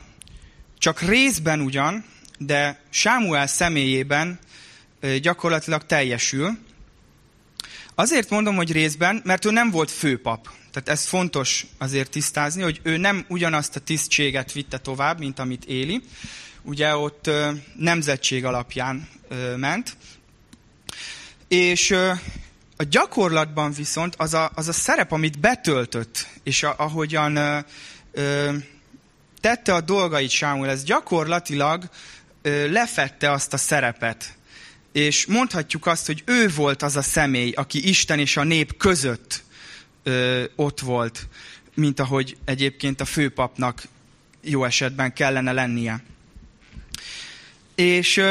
csak 0.78 1.02
részben 1.02 1.60
ugyan, 1.62 2.06
de 2.38 2.80
Sámuel 2.90 3.48
személyében 3.48 4.40
gyakorlatilag 5.22 5.86
teljesül. 5.86 6.58
Azért 7.96 8.30
mondom, 8.30 8.56
hogy 8.56 8.72
részben, 8.72 9.22
mert 9.24 9.46
ő 9.46 9.52
nem 9.52 9.72
volt 9.72 9.92
főpap. 9.92 10.50
Tehát 10.72 10.90
ez 10.90 11.06
fontos 11.06 11.66
azért 11.78 12.10
tisztázni, 12.10 12.62
hogy 12.62 12.80
ő 12.84 12.98
nem 12.98 13.26
ugyanazt 13.28 13.76
a 13.76 13.80
tisztséget 13.80 14.52
vitte 14.52 14.78
tovább, 14.78 15.20
mint 15.20 15.40
amit 15.40 15.66
éli, 15.66 16.02
ugye 16.62 16.96
ott 16.96 17.30
nemzetség 17.76 18.46
alapján 18.46 19.08
ment. 19.56 19.98
És 21.48 21.96
a 22.78 22.84
gyakorlatban 22.84 23.72
viszont 23.72 24.16
az 24.18 24.34
a, 24.34 24.52
az 24.56 24.68
a 24.68 24.74
szerep, 24.74 25.12
amit 25.12 25.40
betöltött, 25.40 26.28
és 26.44 26.64
a, 26.64 26.76
ahogyan 26.78 27.36
ö, 27.36 27.60
ö, 28.12 28.54
tette 29.42 29.74
a 29.74 29.82
dolgait 29.82 30.30
Sámuel, 30.30 30.70
ez 30.70 30.84
gyakorlatilag 30.84 31.90
lefette 32.70 33.32
azt 33.32 33.54
a 33.54 33.58
szerepet. 33.58 34.38
És 34.92 35.26
mondhatjuk 35.26 35.86
azt, 35.86 36.06
hogy 36.06 36.24
ő 36.26 36.50
volt 36.56 36.82
az 36.82 36.96
a 36.96 37.02
személy, 37.02 37.52
aki 37.52 37.88
Isten 37.88 38.20
és 38.20 38.38
a 38.38 38.44
nép 38.44 38.78
között 38.78 39.44
ott 40.56 40.80
volt, 40.80 41.28
mint 41.74 42.00
ahogy 42.00 42.38
egyébként 42.46 43.02
a 43.02 43.06
főpapnak 43.06 43.84
jó 44.42 44.64
esetben 44.64 45.14
kellene 45.14 45.52
lennie. 45.52 46.04
És 47.76 48.22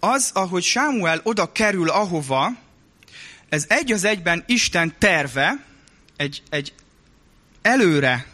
az, 0.00 0.30
ahogy 0.34 0.62
Sámuel 0.62 1.20
oda 1.22 1.52
kerül 1.52 1.88
ahova, 1.88 2.50
ez 3.48 3.64
egy 3.68 3.92
az 3.92 4.04
egyben 4.04 4.44
Isten 4.46 4.94
terve, 4.98 5.64
egy, 6.16 6.42
egy 6.50 6.72
előre, 7.62 8.26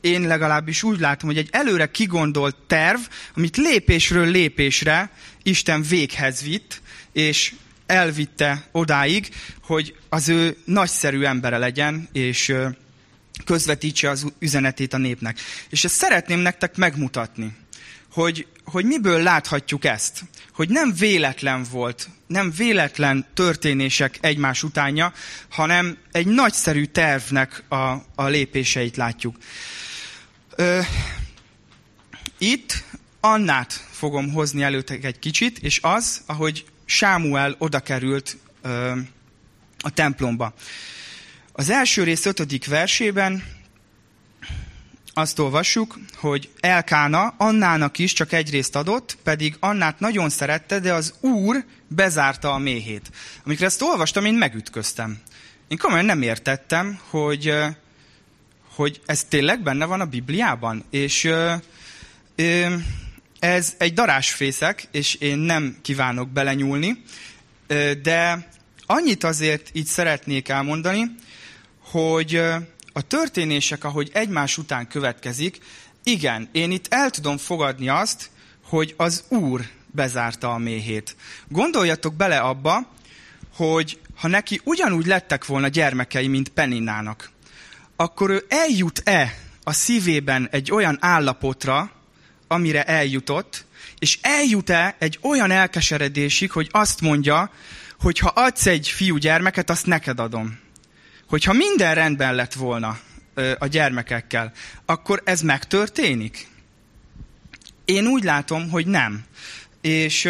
én 0.00 0.26
legalábbis 0.26 0.82
úgy 0.82 1.00
látom, 1.00 1.28
hogy 1.28 1.38
egy 1.38 1.48
előre 1.52 1.90
kigondolt 1.90 2.56
terv, 2.66 3.00
amit 3.34 3.56
lépésről 3.56 4.26
lépésre 4.26 5.10
Isten 5.42 5.82
véghez 5.82 6.42
vitt, 6.42 6.82
és 7.12 7.54
elvitte 7.86 8.68
odáig, 8.72 9.28
hogy 9.62 9.94
az 10.08 10.28
ő 10.28 10.56
nagyszerű 10.64 11.22
embere 11.22 11.58
legyen, 11.58 12.08
és 12.12 12.54
közvetítse 13.44 14.10
az 14.10 14.26
üzenetét 14.38 14.92
a 14.92 14.98
népnek. 14.98 15.40
És 15.68 15.84
ezt 15.84 15.94
szeretném 15.94 16.38
nektek 16.38 16.76
megmutatni 16.76 17.56
hogy, 18.12 18.46
hogy 18.64 18.84
miből 18.84 19.22
láthatjuk 19.22 19.84
ezt. 19.84 20.20
Hogy 20.52 20.68
nem 20.68 20.94
véletlen 20.98 21.66
volt, 21.70 22.08
nem 22.26 22.52
véletlen 22.56 23.26
történések 23.34 24.18
egymás 24.20 24.62
utánja, 24.62 25.12
hanem 25.48 25.98
egy 26.12 26.26
nagyszerű 26.26 26.84
tervnek 26.84 27.64
a, 27.68 27.76
a 28.14 28.26
lépéseit 28.26 28.96
látjuk. 28.96 29.36
Itt 32.38 32.84
Annát 33.20 33.72
fogom 33.90 34.32
hozni 34.32 34.62
előttek 34.62 35.04
egy 35.04 35.18
kicsit, 35.18 35.58
és 35.58 35.78
az, 35.82 36.22
ahogy 36.26 36.64
Sámuel 36.84 37.54
oda 37.58 37.80
került 37.80 38.36
ö, 38.62 38.98
a 39.78 39.90
templomba. 39.90 40.54
Az 41.52 41.70
első 41.70 42.02
rész 42.02 42.26
ötödik 42.26 42.66
versében 42.66 43.44
azt 45.12 45.38
olvassuk, 45.38 45.98
hogy 46.14 46.50
Elkána 46.60 47.34
Annának 47.38 47.98
is 47.98 48.12
csak 48.12 48.32
egy 48.32 48.50
részt 48.50 48.76
adott, 48.76 49.18
pedig 49.22 49.56
Annát 49.60 50.00
nagyon 50.00 50.28
szerette, 50.30 50.80
de 50.80 50.92
az 50.92 51.14
Úr 51.20 51.64
bezárta 51.88 52.52
a 52.52 52.58
méhét. 52.58 53.10
Amikor 53.44 53.64
ezt 53.64 53.82
olvastam, 53.82 54.24
én 54.24 54.34
megütköztem. 54.34 55.18
Én 55.68 55.78
komolyan 55.78 56.04
nem 56.04 56.22
értettem, 56.22 56.98
hogy, 57.08 57.54
hogy 58.74 59.00
ez 59.06 59.24
tényleg 59.24 59.62
benne 59.62 59.84
van 59.84 60.00
a 60.00 60.04
Bibliában. 60.04 60.84
És 60.90 61.30
ez 63.38 63.74
egy 63.78 63.92
darásfészek, 63.92 64.88
és 64.90 65.14
én 65.14 65.38
nem 65.38 65.76
kívánok 65.82 66.28
belenyúlni, 66.28 67.02
de 68.02 68.48
annyit 68.86 69.24
azért 69.24 69.70
így 69.72 69.86
szeretnék 69.86 70.48
elmondani, 70.48 71.14
hogy 71.80 72.36
a 72.92 73.02
történések, 73.06 73.84
ahogy 73.84 74.10
egymás 74.12 74.58
után 74.58 74.88
következik, 74.88 75.58
igen, 76.04 76.48
én 76.52 76.70
itt 76.70 76.86
el 76.88 77.10
tudom 77.10 77.36
fogadni 77.36 77.88
azt, 77.88 78.30
hogy 78.64 78.94
az 78.96 79.24
Úr 79.28 79.60
bezárta 79.86 80.52
a 80.52 80.58
méhét. 80.58 81.16
Gondoljatok 81.48 82.14
bele 82.14 82.38
abba, 82.38 82.92
hogy 83.54 84.00
ha 84.16 84.28
neki 84.28 84.60
ugyanúgy 84.64 85.06
lettek 85.06 85.46
volna 85.46 85.68
gyermekei, 85.68 86.26
mint 86.28 86.48
Peninnának, 86.48 87.30
akkor 88.00 88.30
ő 88.30 88.44
eljut-e 88.48 89.38
a 89.62 89.72
szívében 89.72 90.48
egy 90.50 90.72
olyan 90.72 90.96
állapotra, 91.00 91.90
amire 92.46 92.82
eljutott, 92.82 93.64
és 93.98 94.18
eljut-e 94.22 94.96
egy 94.98 95.18
olyan 95.22 95.50
elkeseredésig, 95.50 96.50
hogy 96.50 96.68
azt 96.70 97.00
mondja, 97.00 97.50
hogy 97.98 98.18
ha 98.18 98.28
adsz 98.28 98.66
egy 98.66 98.88
fiú 98.88 99.16
gyermeket, 99.16 99.70
azt 99.70 99.86
neked 99.86 100.20
adom. 100.20 100.58
Hogyha 101.28 101.52
minden 101.52 101.94
rendben 101.94 102.34
lett 102.34 102.52
volna 102.52 102.98
a 103.58 103.66
gyermekekkel, 103.66 104.52
akkor 104.84 105.22
ez 105.24 105.40
megtörténik? 105.40 106.48
Én 107.84 108.06
úgy 108.06 108.24
látom, 108.24 108.70
hogy 108.70 108.86
nem. 108.86 109.24
És, 109.80 110.28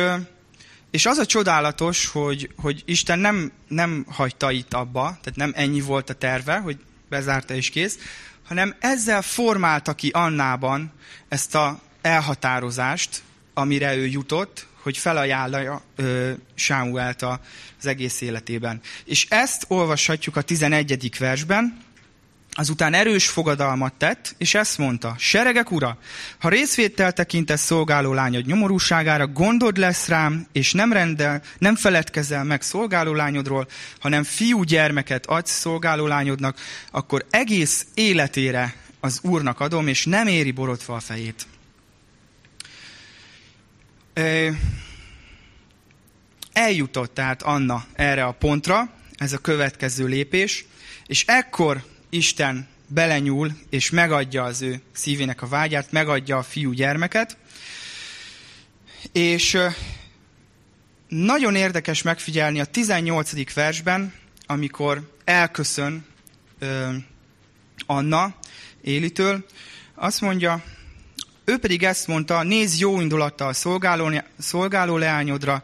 és 0.90 1.06
az 1.06 1.18
a 1.18 1.26
csodálatos, 1.26 2.06
hogy, 2.06 2.50
hogy 2.56 2.82
Isten 2.84 3.18
nem, 3.18 3.52
nem 3.68 4.06
hagyta 4.08 4.50
itt 4.50 4.74
abba, 4.74 5.02
tehát 5.02 5.36
nem 5.36 5.52
ennyi 5.54 5.80
volt 5.80 6.10
a 6.10 6.14
terve, 6.14 6.56
hogy 6.56 6.78
bezárta 7.10 7.54
és 7.54 7.70
kész, 7.70 7.98
hanem 8.46 8.74
ezzel 8.78 9.22
formálta 9.22 9.94
ki 9.94 10.08
Annában 10.08 10.92
ezt 11.28 11.54
a 11.54 11.80
elhatározást, 12.02 13.22
amire 13.54 13.96
ő 13.96 14.06
jutott, 14.06 14.66
hogy 14.82 14.96
felajánlja 14.96 15.82
ö, 15.96 16.32
Sámuelt 16.54 17.22
az 17.22 17.86
egész 17.86 18.20
életében. 18.20 18.80
És 19.04 19.26
ezt 19.28 19.64
olvashatjuk 19.68 20.36
a 20.36 20.42
11. 20.42 21.18
versben, 21.18 21.78
Azután 22.60 22.94
erős 22.94 23.28
fogadalmat 23.28 23.92
tett, 23.92 24.34
és 24.38 24.54
ezt 24.54 24.78
mondta, 24.78 25.14
seregek 25.18 25.70
ura, 25.70 25.98
ha 26.38 26.48
részvétel 26.48 27.12
tekintesz 27.12 27.62
szolgáló 27.62 28.12
lányod 28.12 28.46
nyomorúságára, 28.46 29.26
gondod 29.26 29.76
lesz 29.76 30.08
rám, 30.08 30.46
és 30.52 30.72
nem, 30.72 30.92
rendel, 30.92 31.42
nem 31.58 31.76
feledkezel 31.76 32.44
meg 32.44 32.62
szolgáló 32.62 33.14
lányodról, 33.14 33.66
hanem 34.00 34.22
fiú 34.22 34.62
gyermeket 34.62 35.26
adsz 35.26 35.50
szolgáló 35.50 36.06
lányodnak, 36.06 36.58
akkor 36.90 37.26
egész 37.30 37.86
életére 37.94 38.74
az 39.00 39.18
úrnak 39.22 39.60
adom, 39.60 39.88
és 39.88 40.04
nem 40.04 40.26
éri 40.26 40.50
borotva 40.50 40.94
a 40.94 41.00
fejét. 41.00 41.46
Eljutott 46.52 47.14
tehát 47.14 47.42
Anna 47.42 47.84
erre 47.92 48.24
a 48.24 48.32
pontra, 48.32 48.90
ez 49.16 49.32
a 49.32 49.38
következő 49.38 50.06
lépés, 50.06 50.64
és 51.06 51.24
ekkor 51.26 51.82
Isten 52.10 52.68
belenyúl, 52.86 53.50
és 53.68 53.90
megadja 53.90 54.44
az 54.44 54.62
ő 54.62 54.80
szívének 54.92 55.42
a 55.42 55.48
vágyát, 55.48 55.92
megadja 55.92 56.36
a 56.36 56.42
fiú 56.42 56.72
gyermeket, 56.72 57.36
és 59.12 59.58
nagyon 61.08 61.54
érdekes 61.54 62.02
megfigyelni 62.02 62.60
a 62.60 62.64
18. 62.64 63.54
versben, 63.54 64.12
amikor 64.46 65.10
elköszön 65.24 66.06
Anna 67.86 68.34
Élitől, 68.82 69.46
azt 69.94 70.20
mondja, 70.20 70.62
ő 71.44 71.58
pedig 71.58 71.82
ezt 71.82 72.06
mondta, 72.06 72.42
nézz 72.42 72.78
jó 72.78 73.00
indulattal 73.00 73.52
szolgáló, 73.52 74.22
szolgáló 74.38 74.96
leányodra, 74.96 75.62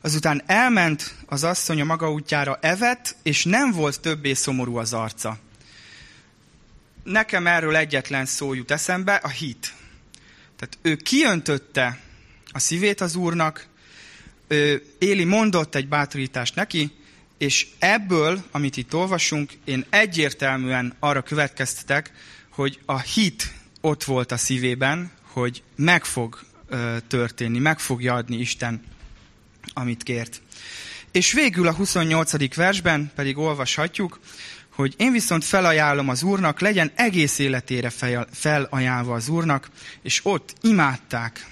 azután 0.00 0.42
elment 0.46 1.14
az 1.26 1.44
asszony 1.44 1.80
a 1.80 1.84
maga 1.84 2.12
útjára, 2.12 2.58
evett, 2.60 3.16
és 3.22 3.44
nem 3.44 3.72
volt 3.72 4.00
többé 4.00 4.32
szomorú 4.32 4.76
az 4.76 4.92
arca. 4.92 5.38
Nekem 7.08 7.46
erről 7.46 7.76
egyetlen 7.76 8.26
szó 8.26 8.54
jut 8.54 8.70
eszembe, 8.70 9.14
a 9.14 9.28
hit. 9.28 9.74
Tehát 10.56 10.78
ő 10.82 10.96
kiöntötte 10.96 11.98
a 12.52 12.58
szívét 12.58 13.00
az 13.00 13.14
Úrnak, 13.14 13.66
ő, 14.48 14.82
Éli 14.98 15.24
mondott 15.24 15.74
egy 15.74 15.88
bátorítást 15.88 16.54
neki, 16.54 16.90
és 17.38 17.66
ebből, 17.78 18.44
amit 18.50 18.76
itt 18.76 18.94
olvasunk, 18.94 19.52
én 19.64 19.84
egyértelműen 19.90 20.96
arra 20.98 21.22
következtetek, 21.22 22.12
hogy 22.48 22.78
a 22.84 22.98
hit 22.98 23.52
ott 23.80 24.04
volt 24.04 24.32
a 24.32 24.36
szívében, 24.36 25.10
hogy 25.22 25.62
meg 25.76 26.04
fog 26.04 26.40
ö, 26.68 26.96
történni, 27.06 27.58
meg 27.58 27.78
fogja 27.78 28.14
adni 28.14 28.36
Isten, 28.36 28.84
amit 29.72 30.02
kért. 30.02 30.40
És 31.12 31.32
végül 31.32 31.66
a 31.66 31.74
28. 31.74 32.54
versben 32.54 33.10
pedig 33.14 33.38
olvashatjuk, 33.38 34.20
hogy 34.78 34.94
én 34.96 35.12
viszont 35.12 35.44
felajánlom 35.44 36.08
az 36.08 36.22
Úrnak, 36.22 36.60
legyen 36.60 36.92
egész 36.94 37.38
életére 37.38 37.92
felajánlva 38.32 39.14
az 39.14 39.28
Úrnak, 39.28 39.70
és 40.02 40.20
ott 40.22 40.54
imádták 40.60 41.46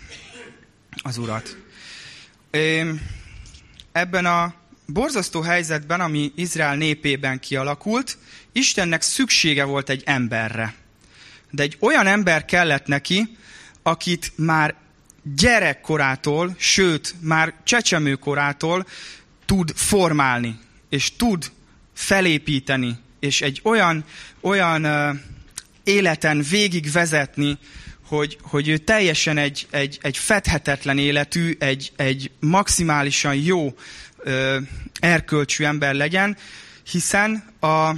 az 1.03 1.19
Urat. 1.19 1.57
Ebben 3.93 4.27
a 4.27 4.55
borzasztó 4.87 5.41
helyzetben, 5.41 6.01
ami 6.01 6.33
Izrael 6.35 6.77
népében 6.77 7.39
kialakult, 7.39 8.19
Istennek 8.53 9.03
szüksége 9.03 9.65
volt 9.65 9.89
egy 9.89 10.03
emberre. 10.05 10.75
De 11.51 11.63
egy 11.63 11.77
olyan 11.81 12.07
ember 12.07 12.45
kellett 12.45 12.87
neki, 12.87 13.37
akit 13.83 14.33
már 14.37 14.75
gyerekkorától, 15.23 16.55
sőt, 16.59 17.15
már 17.21 17.55
csecsemőkorától 17.65 18.87
tud 19.45 19.73
formálni, 19.75 20.59
és 20.89 21.17
tud 21.17 21.53
felépíteni, 21.95 23.05
és 23.27 23.41
egy 23.41 23.61
olyan, 23.65 24.05
olyan 24.41 24.87
életen 25.85 26.43
végigvezetni, 26.51 27.59
hogy, 28.07 28.39
hogy 28.43 28.69
ő 28.69 28.77
teljesen 28.77 29.39
egy, 29.39 29.67
egy, 29.71 29.99
egy 30.03 30.17
fedhetetlen 30.17 30.99
életű, 30.99 31.57
egy, 31.59 31.93
egy 31.97 32.31
maximálisan 32.41 33.35
jó 33.35 33.67
uh, 33.67 34.57
erkölcsű 35.01 35.65
ember 35.65 35.95
legyen, 35.95 36.37
hiszen 36.91 37.45
a, 37.61 37.89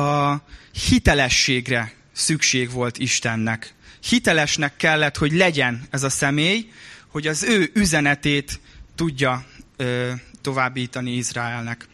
a 0.00 0.42
hitelességre 0.88 1.92
szükség 2.12 2.70
volt 2.70 2.98
Istennek 2.98 3.74
hitelesnek 4.00 4.76
kellett, 4.76 5.16
hogy 5.16 5.32
legyen 5.32 5.82
ez 5.90 6.02
a 6.02 6.10
személy, 6.10 6.70
hogy 7.08 7.26
az 7.26 7.42
ő 7.42 7.70
üzenetét 7.74 8.60
tudja 8.94 9.44
ö, 9.76 10.12
továbbítani 10.40 11.16
Izraelnek. 11.16 11.88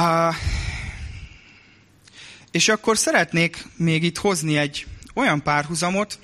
Uh, 0.00 0.34
és 2.50 2.68
akkor 2.68 2.98
szeretnék 2.98 3.66
még 3.76 4.02
itt 4.02 4.18
hozni 4.18 4.56
egy 4.56 4.86
olyan 5.14 5.42
párhuzamot, 5.42 6.18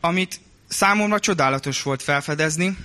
amit 0.00 0.40
számomra 0.68 1.18
csodálatos 1.18 1.82
volt 1.82 2.02
felfedezni, 2.02 2.76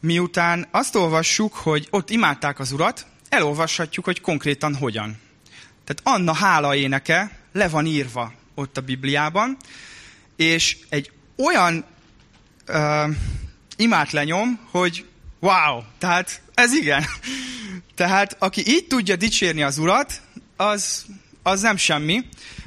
miután 0.00 0.66
azt 0.70 0.94
olvassuk, 0.94 1.54
hogy 1.54 1.86
ott 1.90 2.10
imádták 2.10 2.58
az 2.58 2.72
urat, 2.72 3.06
elolvashatjuk, 3.28 4.04
hogy 4.04 4.20
konkrétan 4.20 4.74
hogyan. 4.74 5.18
Tehát 5.84 6.18
Anna 6.18 6.34
hála 6.34 6.74
éneke 6.74 7.38
le 7.52 7.68
van 7.68 7.86
írva 7.86 8.32
ott 8.54 8.76
a 8.76 8.80
Bibliában, 8.80 9.56
és 10.36 10.76
egy 10.88 11.10
olyan 11.36 11.84
uh, 12.68 13.14
imát 13.76 14.12
lenyom, 14.12 14.60
hogy 14.70 15.07
wow, 15.40 15.82
tehát 15.98 16.40
ez 16.54 16.72
igen. 16.72 17.04
Tehát 17.94 18.36
aki 18.38 18.62
így 18.66 18.86
tudja 18.86 19.16
dicsérni 19.16 19.62
az 19.62 19.78
Urat, 19.78 20.20
az, 20.56 21.06
az 21.42 21.60
nem 21.60 21.76
semmi. 21.76 22.24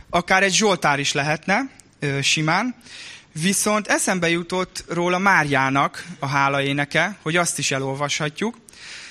akár 0.09 0.43
egy 0.43 0.53
Zsoltár 0.53 0.99
is 0.99 1.11
lehetne 1.11 1.69
simán, 2.21 2.75
viszont 3.31 3.87
eszembe 3.87 4.29
jutott 4.29 4.83
róla 4.87 5.17
Máriának 5.17 6.05
a 6.19 6.27
hálaéneke, 6.27 7.17
hogy 7.21 7.35
azt 7.35 7.59
is 7.59 7.71
elolvashatjuk, 7.71 8.57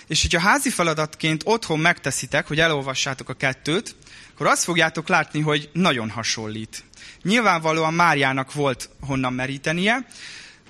és 0.06 0.22
hogyha 0.22 0.48
házi 0.48 0.70
feladatként 0.70 1.42
otthon 1.44 1.78
megteszitek, 1.78 2.46
hogy 2.46 2.60
elolvassátok 2.60 3.28
a 3.28 3.34
kettőt, 3.34 3.96
akkor 4.34 4.46
azt 4.46 4.64
fogjátok 4.64 5.08
látni, 5.08 5.40
hogy 5.40 5.70
nagyon 5.72 6.10
hasonlít. 6.10 6.84
Nyilvánvalóan 7.22 7.94
Máriának 7.94 8.52
volt 8.52 8.90
honnan 9.00 9.32
merítenie, 9.32 10.06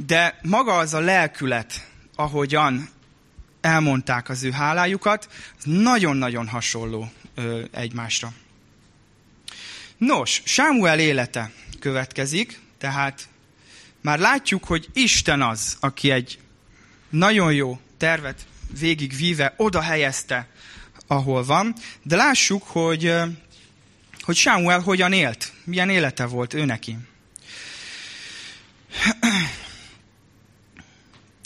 de 0.06 0.38
maga 0.42 0.78
az 0.78 0.94
a 0.94 1.00
lelkület, 1.00 1.88
ahogyan 2.20 2.88
elmondták 3.60 4.28
az 4.28 4.42
ő 4.42 4.50
hálájukat, 4.50 5.28
nagyon-nagyon 5.64 6.48
hasonló 6.48 7.10
ö, 7.34 7.62
egymásra. 7.70 8.32
Nos, 9.96 10.42
Sámuel 10.44 10.98
élete 10.98 11.50
következik, 11.78 12.60
tehát 12.78 13.28
már 14.00 14.18
látjuk, 14.18 14.64
hogy 14.64 14.88
Isten 14.92 15.42
az, 15.42 15.76
aki 15.80 16.10
egy 16.10 16.38
nagyon 17.10 17.52
jó 17.52 17.80
tervet 17.96 18.46
végigvíve 18.78 19.54
oda 19.56 19.80
helyezte, 19.80 20.48
ahol 21.06 21.44
van, 21.44 21.74
de 22.02 22.16
lássuk, 22.16 22.62
hogy, 22.62 23.14
hogy 24.20 24.36
Sámuel 24.36 24.80
hogyan 24.80 25.12
élt, 25.12 25.52
milyen 25.64 25.90
élete 25.90 26.26
volt 26.26 26.54
ő 26.54 26.64
neki. 26.64 26.96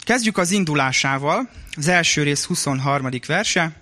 Kezdjük 0.04 0.38
az 0.38 0.50
indulásával, 0.50 1.50
az 1.76 1.88
első 1.88 2.22
rész 2.22 2.44
23. 2.44 3.08
verse. 3.26 3.72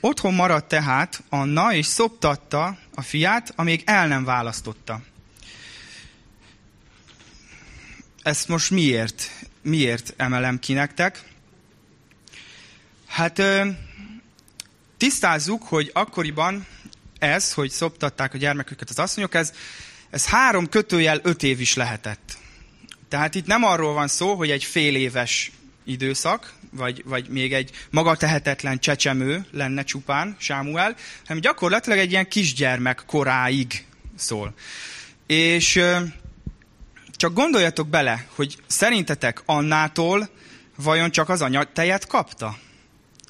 Otthon 0.00 0.34
maradt 0.34 0.68
tehát 0.68 1.22
Anna, 1.28 1.72
és 1.72 1.86
szoptatta 1.86 2.78
a 2.94 3.02
fiát, 3.02 3.52
amíg 3.56 3.82
el 3.84 4.06
nem 4.06 4.24
választotta. 4.24 5.00
Ezt 8.22 8.48
most 8.48 8.70
miért? 8.70 9.30
Miért 9.62 10.14
emelem 10.16 10.58
ki 10.58 10.72
nektek? 10.72 11.22
Hát 13.06 13.42
tisztázzuk, 14.96 15.62
hogy 15.62 15.90
akkoriban 15.94 16.66
ez, 17.18 17.52
hogy 17.52 17.70
szoptatták 17.70 18.34
a 18.34 18.38
gyermeküket 18.38 18.90
az 18.90 18.98
asszonyok, 18.98 19.34
ez, 19.34 19.52
ez 20.10 20.26
három 20.26 20.68
kötőjel 20.68 21.20
öt 21.22 21.42
év 21.42 21.60
is 21.60 21.74
lehetett. 21.74 22.38
Tehát 23.08 23.34
itt 23.34 23.46
nem 23.46 23.64
arról 23.64 23.92
van 23.92 24.08
szó, 24.08 24.34
hogy 24.34 24.50
egy 24.50 24.64
fél 24.64 24.96
éves 24.96 25.50
időszak, 25.84 26.54
vagy, 26.70 27.02
vagy 27.04 27.28
még 27.28 27.52
egy 27.52 27.70
magatehetetlen 27.90 28.78
csecsemő 28.78 29.46
lenne 29.52 29.82
csupán 29.82 30.36
Sámuel, 30.38 30.96
hanem 31.26 31.42
gyakorlatilag 31.42 31.98
egy 31.98 32.10
ilyen 32.10 32.28
kisgyermek 32.28 33.02
koráig 33.06 33.84
szól. 34.16 34.54
És 35.26 35.80
csak 37.16 37.32
gondoljatok 37.32 37.88
bele, 37.88 38.26
hogy 38.34 38.56
szerintetek 38.66 39.42
Annától 39.46 40.28
vajon 40.76 41.10
csak 41.10 41.28
az 41.28 41.42
anya 41.42 41.64
tejet 41.64 42.06
kapta, 42.06 42.56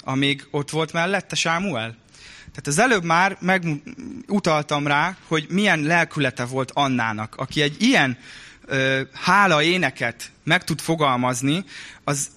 amíg 0.03 0.47
ott 0.51 0.69
volt 0.69 0.93
mellette 0.93 1.35
Sámuel? 1.35 1.97
Tehát 2.37 2.67
az 2.67 2.79
előbb 2.79 3.03
már 3.03 3.37
megutaltam 3.39 4.87
rá, 4.87 5.17
hogy 5.27 5.45
milyen 5.49 5.79
lelkülete 5.81 6.45
volt 6.45 6.71
Annának, 6.73 7.35
aki 7.35 7.61
egy 7.61 7.81
ilyen 7.81 8.17
hála 9.13 9.63
éneket 9.63 10.31
meg 10.43 10.63
tud 10.63 10.79
fogalmazni, 10.79 11.65
az 12.03 12.27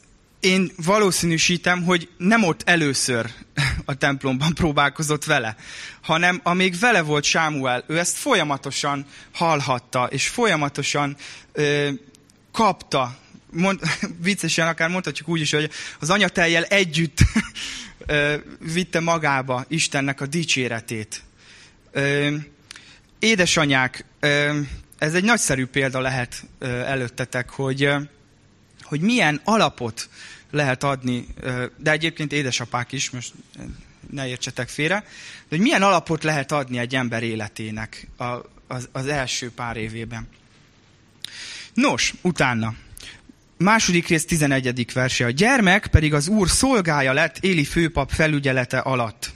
én 0.41 0.73
valószínűsítem, 0.85 1.85
hogy 1.85 2.09
nem 2.17 2.43
ott 2.43 2.63
először 2.65 3.31
a 3.85 3.95
templomban 3.95 4.55
próbálkozott 4.55 5.25
vele, 5.25 5.57
hanem 6.01 6.41
amíg 6.43 6.79
vele 6.79 7.01
volt 7.01 7.25
Sámuel, 7.25 7.85
ő 7.87 7.99
ezt 7.99 8.17
folyamatosan 8.17 9.07
hallhatta, 9.33 10.09
és 10.11 10.29
folyamatosan 10.29 11.17
ö, 11.53 11.91
kapta. 12.53 13.19
Mond, 13.53 13.81
viccesen 14.23 14.69
akár 14.69 14.89
mondhatjuk 14.89 15.29
úgy 15.29 15.41
is, 15.41 15.53
hogy 15.53 15.71
az 16.01 16.11
anyateljel 16.11 16.65
együtt 16.65 17.19
ö, 18.07 18.35
vitte 18.73 19.01
magába 19.01 19.65
Istennek 19.69 20.21
a 20.21 20.27
dicséretét. 20.27 21.23
Ö, 21.93 22.35
édesanyák, 23.19 24.05
ö, 24.21 24.61
ez 25.01 25.15
egy 25.15 25.25
nagyszerű 25.25 25.67
példa 25.67 26.01
lehet 26.01 26.45
előttetek, 26.61 27.51
hogy 27.51 27.91
hogy 28.83 29.01
milyen 29.01 29.41
alapot 29.45 30.09
lehet 30.51 30.85
adni, 30.85 31.27
de 31.77 31.91
egyébként 31.91 32.33
édesapák 32.33 32.93
is, 32.93 33.11
most 33.11 33.33
ne 34.11 34.29
értsetek 34.29 34.69
félre, 34.69 34.99
de 35.49 35.57
hogy 35.57 35.61
milyen 35.61 35.83
alapot 35.83 36.23
lehet 36.23 36.53
adni 36.53 36.79
egy 36.79 36.95
ember 36.95 37.23
életének 37.23 38.09
az, 38.67 38.89
az 38.93 39.07
első 39.07 39.51
pár 39.51 39.77
évében. 39.77 40.29
Nos, 41.75 42.15
utána. 42.23 42.75
Második 43.57 44.07
rész 44.07 44.25
11. 44.25 44.93
verse. 44.93 45.25
A 45.25 45.31
gyermek 45.31 45.87
pedig 45.87 46.15
az 46.15 46.29
úr 46.29 46.49
szolgája 46.49 47.13
lett 47.13 47.39
Éli 47.39 47.65
főpap 47.65 48.11
felügyelete 48.11 48.79
alatt. 48.79 49.33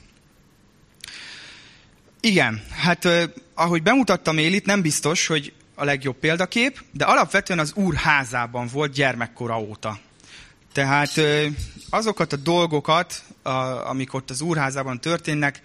Igen, 2.24 2.62
hát 2.70 3.08
ahogy 3.54 3.82
bemutattam 3.82 4.38
Élit, 4.38 4.66
nem 4.66 4.82
biztos, 4.82 5.26
hogy 5.26 5.52
a 5.74 5.84
legjobb 5.84 6.16
példakép, 6.16 6.82
de 6.92 7.04
alapvetően 7.04 7.58
az 7.58 7.72
úr 7.74 7.94
házában 7.94 8.68
volt 8.72 8.92
gyermekkora 8.92 9.60
óta. 9.60 9.98
Tehát 10.72 11.20
azokat 11.90 12.32
a 12.32 12.37
dolgokat, 12.37 13.22
amik 13.84 14.14
ott 14.14 14.30
az 14.30 14.40
úrházában 14.40 15.00
történnek, 15.00 15.60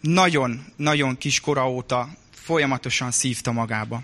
nagyon-nagyon 0.00 1.18
kis 1.18 1.40
kora 1.40 1.70
óta 1.70 2.08
folyamatosan 2.34 3.10
szívta 3.10 3.52
magába. 3.52 4.02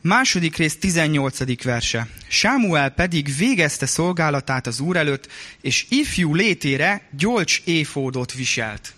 Második 0.00 0.56
rész 0.56 0.78
18. 0.78 1.62
verse. 1.62 2.08
Sámuel 2.28 2.90
pedig 2.90 3.36
végezte 3.36 3.86
szolgálatát 3.86 4.66
az 4.66 4.80
úr 4.80 4.96
előtt, 4.96 5.28
és 5.60 5.86
ifjú 5.88 6.34
létére 6.34 7.08
gyolcs 7.10 7.62
éfódot 7.64 8.32
viselt. 8.32 8.94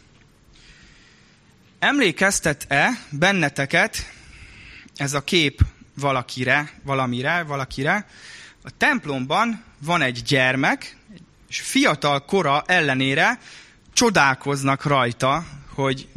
Emlékeztet-e 1.78 2.90
benneteket 3.10 4.12
ez 4.94 5.12
a 5.12 5.24
kép 5.24 5.60
valakire, 5.94 6.70
valamire, 6.82 7.42
valakire? 7.42 8.08
A 8.62 8.70
templomban 8.76 9.64
van 9.78 10.02
egy 10.02 10.22
gyermek, 10.22 10.96
és 11.48 11.60
fiatal 11.60 12.24
kora 12.24 12.62
ellenére 12.66 13.40
csodálkoznak 13.92 14.84
rajta, 14.84 15.46
hogy, 15.74 16.08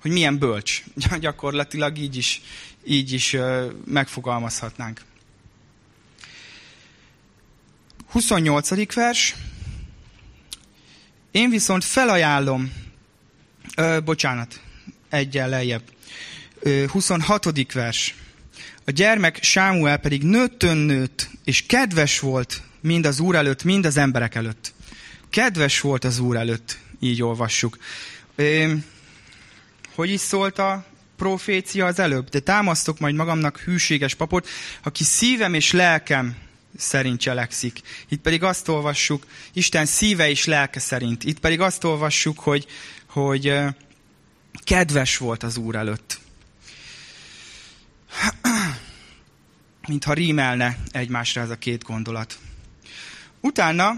hogy 0.00 0.10
milyen 0.10 0.38
bölcs. 0.38 0.82
Gyakorlatilag 1.20 1.98
így 1.98 2.16
is, 2.16 2.40
így 2.84 3.12
is 3.12 3.36
megfogalmazhatnánk. 3.84 5.00
28. 8.10 8.94
vers. 8.94 9.34
Én 11.30 11.50
viszont 11.50 11.84
felajánlom 11.84 12.83
Ö, 13.76 14.00
bocsánat, 14.04 14.60
egyel 15.08 15.48
lejjebb. 15.48 15.82
Ö, 16.60 16.84
26. 16.86 17.72
vers. 17.72 18.14
A 18.84 18.90
gyermek 18.90 19.42
Sámuel 19.42 19.96
pedig 19.96 20.22
nőttön 20.22 20.76
nőtt, 20.76 21.30
és 21.44 21.66
kedves 21.66 22.20
volt 22.20 22.62
mind 22.80 23.06
az 23.06 23.20
Úr 23.20 23.34
előtt, 23.34 23.64
mind 23.64 23.86
az 23.86 23.96
emberek 23.96 24.34
előtt. 24.34 24.72
Kedves 25.30 25.80
volt 25.80 26.04
az 26.04 26.18
Úr 26.18 26.36
előtt, 26.36 26.78
így 27.00 27.22
olvassuk. 27.22 27.78
Ö, 28.34 28.72
hogy 29.94 30.10
is 30.10 30.20
szólt 30.20 30.58
a 30.58 30.84
profécia 31.16 31.86
az 31.86 31.98
előbb? 31.98 32.28
De 32.28 32.40
támasztok 32.40 32.98
majd 32.98 33.14
magamnak 33.14 33.58
hűséges 33.58 34.14
papot, 34.14 34.48
aki 34.82 35.04
szívem 35.04 35.54
és 35.54 35.72
lelkem 35.72 36.36
szerint 36.76 37.20
cselekszik. 37.20 37.80
Itt 38.08 38.20
pedig 38.20 38.42
azt 38.42 38.68
olvassuk, 38.68 39.26
Isten 39.52 39.86
szíve 39.86 40.30
és 40.30 40.44
lelke 40.44 40.80
szerint. 40.80 41.24
Itt 41.24 41.38
pedig 41.38 41.60
azt 41.60 41.84
olvassuk, 41.84 42.38
hogy, 42.38 42.66
hogy 43.14 43.54
kedves 44.64 45.16
volt 45.16 45.42
az 45.42 45.56
Úr 45.56 45.74
előtt. 45.74 46.20
Mintha 49.88 50.12
rímelne 50.12 50.78
egymásra 50.90 51.42
ez 51.42 51.50
a 51.50 51.58
két 51.58 51.82
gondolat. 51.82 52.38
Utána 53.40 53.96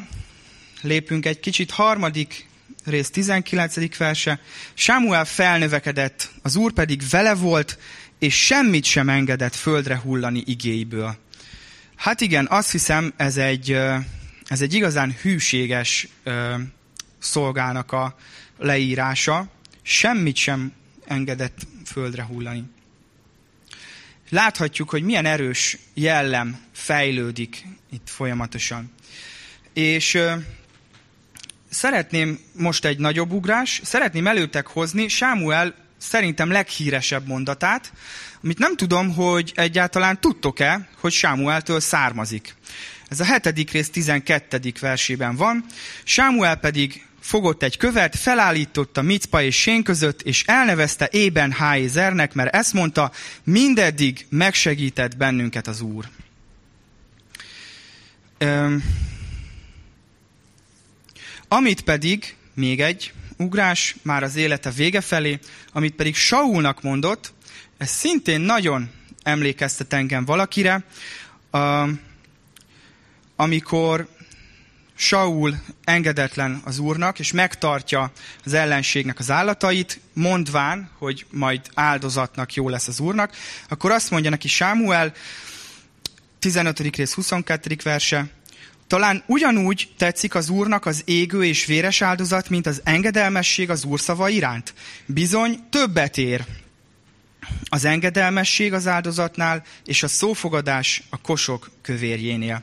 lépünk 0.80 1.26
egy 1.26 1.40
kicsit 1.40 1.70
harmadik 1.70 2.48
rész 2.84 3.10
19. 3.10 3.96
verse. 3.96 4.40
Sámuel 4.74 5.24
felnövekedett, 5.24 6.30
az 6.42 6.56
Úr 6.56 6.72
pedig 6.72 7.02
vele 7.10 7.34
volt, 7.34 7.78
és 8.18 8.44
semmit 8.44 8.84
sem 8.84 9.08
engedett 9.08 9.54
földre 9.54 9.96
hullani 9.96 10.42
igéiből. 10.46 11.16
Hát 11.96 12.20
igen, 12.20 12.46
azt 12.50 12.70
hiszem, 12.70 13.12
ez 13.16 13.36
egy, 13.36 13.70
ez 14.46 14.60
egy 14.60 14.74
igazán 14.74 15.14
hűséges 15.22 16.08
szolgának 17.18 17.92
a, 17.92 18.16
leírása 18.58 19.48
semmit 19.82 20.36
sem 20.36 20.72
engedett 21.06 21.58
földre 21.84 22.24
hullani. 22.24 22.64
Láthatjuk, 24.30 24.90
hogy 24.90 25.02
milyen 25.02 25.26
erős 25.26 25.78
jellem 25.94 26.60
fejlődik 26.72 27.66
itt 27.90 28.08
folyamatosan. 28.08 28.92
És 29.72 30.14
ö, 30.14 30.32
szeretném 31.70 32.38
most 32.52 32.84
egy 32.84 32.98
nagyobb 32.98 33.32
ugrás, 33.32 33.80
szeretném 33.84 34.26
előtek 34.26 34.66
hozni 34.66 35.08
Sámuel 35.08 35.74
szerintem 35.98 36.50
leghíresebb 36.50 37.26
mondatát, 37.26 37.92
amit 38.42 38.58
nem 38.58 38.76
tudom, 38.76 39.14
hogy 39.14 39.52
egyáltalán 39.54 40.20
tudtok-e, 40.20 40.88
hogy 41.00 41.12
Sámueltől 41.12 41.80
származik. 41.80 42.54
Ez 43.08 43.20
a 43.20 43.24
hetedik 43.24 43.70
rész 43.70 43.90
12. 43.90 44.72
versében 44.80 45.36
van. 45.36 45.64
Sámuel 46.04 46.56
pedig 46.56 47.05
fogott 47.26 47.62
egy 47.62 47.76
követ, 47.76 48.16
felállította 48.16 49.02
Micpa 49.02 49.42
és 49.42 49.60
Sén 49.60 49.82
között, 49.82 50.22
és 50.22 50.44
elnevezte 50.46 51.08
Ében 51.12 51.52
Háézernek, 51.52 52.34
mert 52.34 52.54
ezt 52.54 52.72
mondta, 52.72 53.12
mindeddig 53.44 54.26
megsegített 54.28 55.16
bennünket 55.16 55.66
az 55.66 55.80
Úr. 55.80 56.08
Öm, 58.38 58.84
amit 61.48 61.80
pedig, 61.80 62.34
még 62.54 62.80
egy 62.80 63.12
ugrás, 63.36 63.96
már 64.02 64.22
az 64.22 64.36
élete 64.36 64.70
vége 64.70 65.00
felé, 65.00 65.38
amit 65.72 65.94
pedig 65.94 66.14
Saulnak 66.14 66.82
mondott, 66.82 67.32
ez 67.78 67.90
szintén 67.90 68.40
nagyon 68.40 68.90
emlékeztet 69.22 69.92
engem 69.92 70.24
valakire, 70.24 70.84
amikor 73.36 74.08
Saul 74.96 75.56
engedetlen 75.84 76.60
az 76.64 76.78
úrnak, 76.78 77.18
és 77.18 77.32
megtartja 77.32 78.12
az 78.44 78.52
ellenségnek 78.52 79.18
az 79.18 79.30
állatait, 79.30 80.00
mondván, 80.12 80.90
hogy 80.98 81.26
majd 81.30 81.60
áldozatnak 81.74 82.54
jó 82.54 82.68
lesz 82.68 82.88
az 82.88 83.00
úrnak, 83.00 83.36
akkor 83.68 83.90
azt 83.90 84.10
mondja 84.10 84.30
neki 84.30 84.48
Sámuel, 84.48 85.12
15. 86.38 86.96
rész 86.96 87.12
22. 87.12 87.76
verse, 87.82 88.26
talán 88.86 89.22
ugyanúgy 89.26 89.88
tetszik 89.96 90.34
az 90.34 90.48
Úrnak 90.48 90.86
az 90.86 91.02
égő 91.04 91.44
és 91.44 91.64
véres 91.64 92.02
áldozat, 92.02 92.48
mint 92.48 92.66
az 92.66 92.80
engedelmesség 92.84 93.70
az 93.70 93.84
Úr 93.84 94.00
szava 94.00 94.28
iránt. 94.28 94.74
Bizony 95.06 95.58
többet 95.70 96.18
ér 96.18 96.44
az 97.64 97.84
engedelmesség 97.84 98.72
az 98.72 98.86
áldozatnál, 98.86 99.62
és 99.84 100.02
a 100.02 100.08
szófogadás 100.08 101.02
a 101.10 101.20
kosok 101.20 101.70
kövérjénél. 101.82 102.62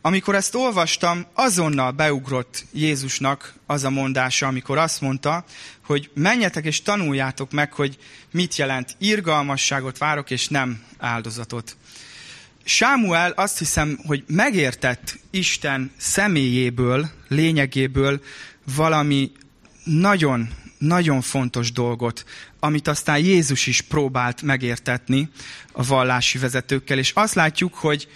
Amikor 0.00 0.34
ezt 0.34 0.54
olvastam, 0.54 1.26
azonnal 1.32 1.90
beugrott 1.90 2.64
Jézusnak 2.72 3.54
az 3.66 3.84
a 3.84 3.90
mondása, 3.90 4.46
amikor 4.46 4.78
azt 4.78 5.00
mondta, 5.00 5.44
hogy 5.84 6.10
menjetek 6.14 6.64
és 6.64 6.82
tanuljátok 6.82 7.52
meg, 7.52 7.72
hogy 7.72 7.98
mit 8.30 8.56
jelent 8.56 8.94
irgalmasságot 8.98 9.98
várok, 9.98 10.30
és 10.30 10.48
nem 10.48 10.82
áldozatot. 10.98 11.76
Sámuel 12.64 13.30
azt 13.30 13.58
hiszem, 13.58 13.98
hogy 14.06 14.24
megértett 14.26 15.18
Isten 15.30 15.90
személyéből, 15.96 17.10
lényegéből 17.28 18.20
valami 18.74 19.32
nagyon, 19.84 20.48
nagyon 20.78 21.20
fontos 21.20 21.72
dolgot, 21.72 22.24
amit 22.60 22.88
aztán 22.88 23.18
Jézus 23.18 23.66
is 23.66 23.80
próbált 23.80 24.42
megértetni 24.42 25.28
a 25.72 25.84
vallási 25.84 26.38
vezetőkkel, 26.38 26.98
és 26.98 27.12
azt 27.14 27.34
látjuk, 27.34 27.74
hogy 27.74 28.08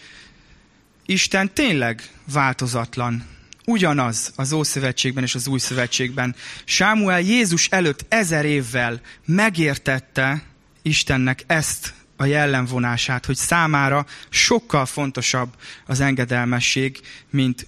Isten 1.07 1.55
tényleg 1.55 2.11
változatlan. 2.33 3.27
Ugyanaz 3.65 4.33
az 4.37 4.53
Ószövetségben 4.53 5.23
és 5.23 5.35
az 5.35 5.47
Új 5.47 5.59
Szövetségben. 5.59 6.35
Sámuel 6.65 7.21
Jézus 7.21 7.69
előtt 7.69 8.05
ezer 8.09 8.45
évvel 8.45 9.01
megértette 9.25 10.43
Istennek 10.83 11.45
ezt 11.47 11.95
a 12.17 12.25
jellemvonását, 12.25 13.27
hogy 13.27 13.37
számára 13.37 14.07
sokkal 14.29 14.87
fontosabb 14.87 15.55
az 15.87 16.01
engedelmesség, 16.01 17.01
mint 17.31 17.67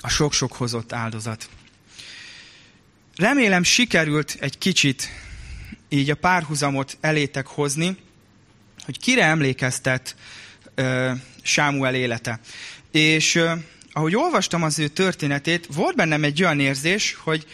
a 0.00 0.08
sok-sok 0.08 0.52
hozott 0.52 0.92
áldozat. 0.92 1.48
Remélem 3.16 3.62
sikerült 3.62 4.36
egy 4.40 4.58
kicsit 4.58 5.08
így 5.88 6.10
a 6.10 6.14
párhuzamot 6.14 6.98
elétek 7.00 7.46
hozni, 7.46 7.96
hogy 8.84 8.98
kire 8.98 9.24
emlékeztet 9.24 10.16
Sámuel 11.42 11.94
élete. 11.94 12.40
És 12.90 13.42
ahogy 13.92 14.16
olvastam 14.16 14.62
az 14.62 14.78
ő 14.78 14.88
történetét, 14.88 15.68
volt 15.74 15.96
bennem 15.96 16.24
egy 16.24 16.42
olyan 16.42 16.60
érzés, 16.60 17.16
hogy 17.22 17.46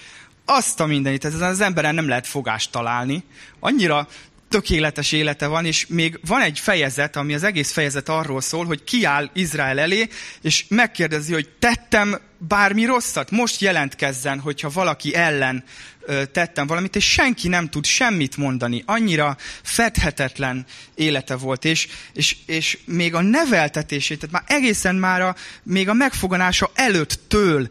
azt 0.44 0.80
a 0.80 0.86
mindenit, 0.86 1.24
ezen 1.24 1.42
az 1.42 1.60
emberen 1.60 1.94
nem 1.94 2.08
lehet 2.08 2.26
fogást 2.26 2.70
találni. 2.70 3.24
Annyira 3.60 4.08
tökéletes 4.48 5.12
élete 5.12 5.46
van, 5.46 5.64
és 5.64 5.86
még 5.88 6.20
van 6.26 6.40
egy 6.40 6.58
fejezet, 6.58 7.16
ami 7.16 7.34
az 7.34 7.42
egész 7.42 7.72
fejezet 7.72 8.08
arról 8.08 8.40
szól, 8.40 8.64
hogy 8.64 8.84
kiáll 8.84 9.30
Izrael 9.32 9.78
elé, 9.78 10.08
és 10.42 10.64
megkérdezi, 10.68 11.32
hogy 11.32 11.48
tettem 11.58 12.18
bármi 12.38 12.84
rosszat, 12.84 13.30
most 13.30 13.60
jelentkezzen, 13.60 14.40
hogyha 14.40 14.70
valaki 14.70 15.14
ellen 15.14 15.64
ö, 16.00 16.24
tettem 16.24 16.66
valamit, 16.66 16.96
és 16.96 17.12
senki 17.12 17.48
nem 17.48 17.68
tud 17.68 17.84
semmit 17.84 18.36
mondani. 18.36 18.82
Annyira 18.86 19.36
fedhetetlen 19.62 20.66
élete 20.94 21.36
volt, 21.36 21.64
és, 21.64 21.88
és, 22.12 22.36
és 22.46 22.78
még 22.84 23.14
a 23.14 23.20
neveltetését, 23.20 24.18
tehát 24.18 24.34
már 24.34 24.58
egészen 24.58 24.94
már 24.94 25.20
a, 25.20 25.34
még 25.62 25.88
a 25.88 25.92
megfoganása 25.92 26.70
előtt 26.74 27.20
től 27.28 27.68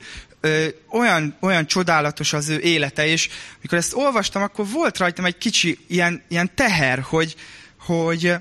ö, 0.48 0.68
olyan, 0.90 1.38
olyan 1.40 1.68
csodálatos 1.68 2.34
az 2.34 2.50
ő 2.50 2.60
élete, 2.60 3.08
és 3.08 3.30
mikor 3.62 3.78
ezt 3.78 3.94
olvastam, 3.94 4.42
akkor 4.42 4.68
volt 4.68 4.98
rajtam 4.98 5.26
egy 5.26 5.38
kicsi 5.38 5.78
ilyen, 5.88 6.24
ilyen 6.28 6.52
teher, 6.56 7.00
hogy, 7.00 7.36
hogy, 7.80 8.34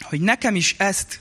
hogy 0.00 0.20
nekem 0.20 0.56
is 0.56 0.74
ezt, 0.78 1.20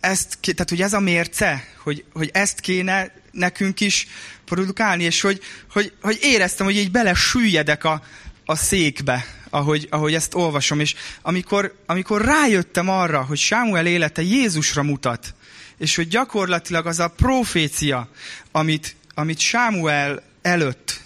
ezt, 0.00 0.38
tehát 0.40 0.68
hogy 0.68 0.82
ez 0.82 0.92
a 0.92 1.00
mérce, 1.00 1.68
hogy, 1.82 2.04
hogy 2.12 2.30
ezt 2.32 2.60
kéne 2.60 3.12
nekünk 3.30 3.80
is 3.80 4.06
produkálni, 4.44 5.04
és 5.04 5.20
hogy, 5.20 5.40
hogy, 5.70 5.92
hogy 6.00 6.18
éreztem, 6.20 6.66
hogy 6.66 6.76
így 6.76 6.90
bele 6.90 7.14
süllyedek 7.14 7.84
a, 7.84 8.02
a 8.44 8.56
székbe, 8.56 9.26
ahogy, 9.50 9.86
ahogy 9.90 10.14
ezt 10.14 10.34
olvasom, 10.34 10.80
és 10.80 10.94
amikor, 11.22 11.74
amikor 11.86 12.24
rájöttem 12.24 12.88
arra, 12.88 13.22
hogy 13.22 13.38
Sámuel 13.38 13.86
élete 13.86 14.22
Jézusra 14.22 14.82
mutat, 14.82 15.34
és 15.78 15.96
hogy 15.96 16.08
gyakorlatilag 16.08 16.86
az 16.86 16.98
a 16.98 17.08
profécia, 17.08 18.08
amit, 18.52 18.96
amit 19.18 19.38
Sámuel 19.38 20.22
előtt 20.42 21.02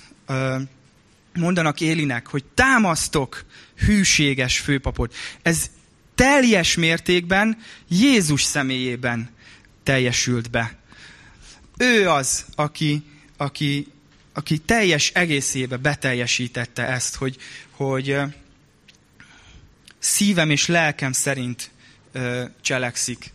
mondanak 1.35 1.81
Élinek, 1.81 2.27
hogy 2.27 2.45
támasztok 2.45 3.45
hűséges 3.77 4.59
főpapot. 4.59 5.15
Ez 5.43 5.71
teljes 6.15 6.77
mértékben 6.77 7.59
Jézus 7.89 8.43
személyében 8.43 9.31
teljesült 9.83 10.51
be. 10.51 10.77
Ő 11.79 12.09
az, 12.09 12.45
aki, 12.55 13.03
aki, 13.37 13.87
aki 14.33 14.59
teljes 14.59 15.11
egészébe 15.15 15.77
beteljesítette 15.77 16.87
ezt, 16.87 17.15
hogy, 17.17 17.37
hogy 17.71 18.17
szívem 19.99 20.51
és 20.51 20.67
lelkem 20.67 21.13
szerint 21.13 21.71
cselekszik. 22.61 23.33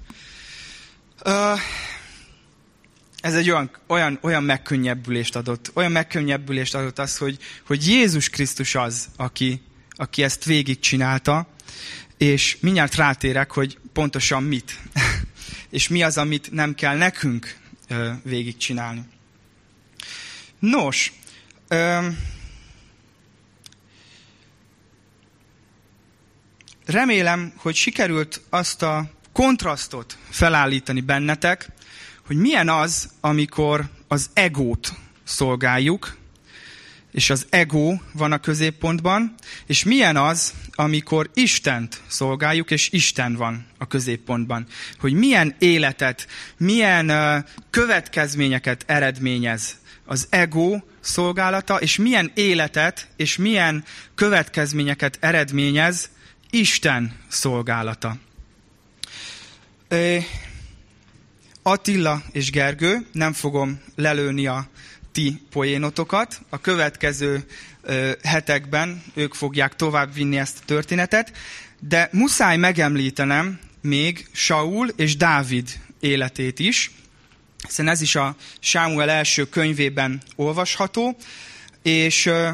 Ez 3.25 3.35
egy 3.35 3.49
olyan, 3.49 3.69
olyan, 3.87 4.19
olyan 4.21 4.43
megkönnyebbülést 4.43 5.35
adott, 5.35 5.71
olyan 5.73 5.91
megkönnyebbülést 5.91 6.75
adott 6.75 6.99
az, 6.99 7.17
hogy, 7.17 7.37
hogy 7.65 7.87
Jézus 7.87 8.29
Krisztus 8.29 8.75
az, 8.75 9.09
aki, 9.15 9.61
aki 9.89 10.23
ezt 10.23 10.43
végigcsinálta, 10.43 11.47
és 12.17 12.57
mindjárt 12.59 12.95
rátérek, 12.95 13.51
hogy 13.51 13.77
pontosan 13.93 14.43
mit. 14.43 14.79
és 15.69 15.87
mi 15.87 16.03
az, 16.03 16.17
amit 16.17 16.51
nem 16.51 16.75
kell 16.75 16.97
nekünk 16.97 17.57
ö, 17.87 18.11
végigcsinálni. 18.23 19.03
Nos, 20.59 21.13
ö, 21.67 22.07
remélem, 26.85 27.53
hogy 27.55 27.75
sikerült 27.75 28.41
azt 28.49 28.81
a 28.81 29.11
kontrasztot 29.31 30.17
felállítani 30.29 31.01
bennetek, 31.01 31.73
hogy 32.25 32.37
milyen 32.37 32.69
az, 32.69 33.09
amikor 33.21 33.89
az 34.07 34.29
egót 34.33 34.93
szolgáljuk, 35.23 36.17
és 37.11 37.29
az 37.29 37.45
ego 37.49 37.97
van 38.13 38.31
a 38.31 38.37
középpontban, 38.37 39.35
és 39.65 39.83
milyen 39.83 40.17
az, 40.17 40.53
amikor 40.71 41.29
Istent 41.33 42.01
szolgáljuk, 42.07 42.71
és 42.71 42.89
Isten 42.91 43.35
van 43.35 43.65
a 43.77 43.87
középpontban. 43.87 44.67
Hogy 44.99 45.13
milyen 45.13 45.55
életet, 45.59 46.27
milyen 46.57 47.45
következményeket 47.69 48.83
eredményez 48.87 49.75
az 50.05 50.27
ego 50.29 50.79
szolgálata, 50.99 51.81
és 51.81 51.97
milyen 51.97 52.31
életet, 52.33 53.07
és 53.15 53.37
milyen 53.37 53.83
következményeket 54.15 55.17
eredményez 55.19 56.09
Isten 56.49 57.19
szolgálata. 57.27 58.17
Attila 61.67 62.21
és 62.31 62.51
Gergő, 62.51 63.05
nem 63.11 63.33
fogom 63.33 63.81
lelőni 63.95 64.47
a 64.47 64.67
ti 65.11 65.41
poénotokat. 65.49 66.41
A 66.49 66.61
következő 66.61 67.45
ö, 67.81 68.11
hetekben 68.23 69.03
ők 69.13 69.33
fogják 69.33 69.75
továbbvinni 69.75 70.37
ezt 70.37 70.57
a 70.61 70.65
történetet, 70.65 71.31
de 71.79 72.09
muszáj 72.11 72.57
megemlítenem 72.57 73.59
még 73.81 74.27
Saul 74.31 74.87
és 74.95 75.17
Dávid 75.17 75.69
életét 75.99 76.59
is, 76.59 76.91
hiszen 77.67 77.87
ez 77.87 78.01
is 78.01 78.15
a 78.15 78.35
Sámuel 78.59 79.09
első 79.09 79.49
könyvében 79.49 80.21
olvasható, 80.35 81.17
és 81.81 82.25
ö, 82.25 82.49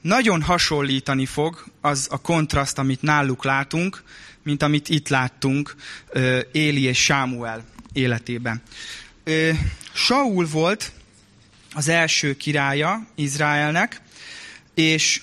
nagyon 0.00 0.42
hasonlítani 0.42 1.26
fog 1.26 1.64
az 1.80 2.06
a 2.10 2.20
kontraszt, 2.20 2.78
amit 2.78 3.02
náluk 3.02 3.44
látunk, 3.44 4.02
mint 4.42 4.62
amit 4.62 4.88
itt 4.88 5.08
láttunk 5.08 5.74
Éli 6.52 6.82
és 6.82 7.04
Sámuel 7.04 7.64
életében. 7.92 8.62
Saul 9.92 10.46
volt 10.46 10.92
az 11.72 11.88
első 11.88 12.36
királya 12.36 13.06
Izraelnek, 13.14 14.00
és 14.74 15.22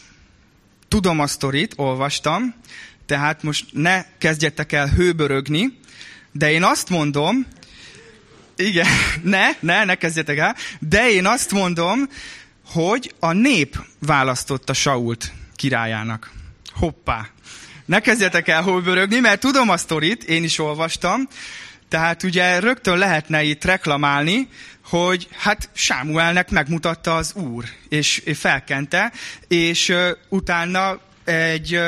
tudom 0.87 1.19
a 1.19 1.27
sztorit, 1.27 1.73
olvastam, 1.75 2.55
tehát 3.05 3.43
most 3.43 3.65
ne 3.71 4.05
kezdjetek 4.17 4.71
el 4.71 4.87
hőbörögni, 4.87 5.79
de 6.31 6.51
én 6.51 6.63
azt 6.63 6.89
mondom, 6.89 7.45
igen, 8.55 8.87
ne, 9.23 9.49
ne, 9.59 9.83
ne 9.83 9.95
kezdjetek 9.95 10.37
el, 10.37 10.55
de 10.79 11.09
én 11.09 11.25
azt 11.25 11.51
mondom, 11.51 12.09
hogy 12.65 13.13
a 13.19 13.31
nép 13.31 13.85
választotta 13.99 14.73
Sault 14.73 15.33
királyának. 15.55 16.31
Hoppá! 16.73 17.27
Ne 17.85 17.99
kezdjetek 17.99 18.47
el 18.47 18.63
hőbörögni, 18.63 19.19
mert 19.19 19.39
tudom 19.39 19.69
a 19.69 19.77
sztorit, 19.77 20.23
én 20.23 20.43
is 20.43 20.59
olvastam, 20.59 21.27
tehát 21.89 22.23
ugye 22.23 22.59
rögtön 22.59 22.97
lehetne 22.97 23.43
itt 23.43 23.63
reklamálni, 23.63 24.47
hogy 24.85 25.27
hát 25.37 25.69
Sámuelnek 25.73 26.49
megmutatta 26.49 27.15
az 27.15 27.33
Úr, 27.33 27.65
és 27.89 28.23
felkente, 28.35 29.11
és 29.47 29.95
utána 30.29 30.99
egy 31.23 31.79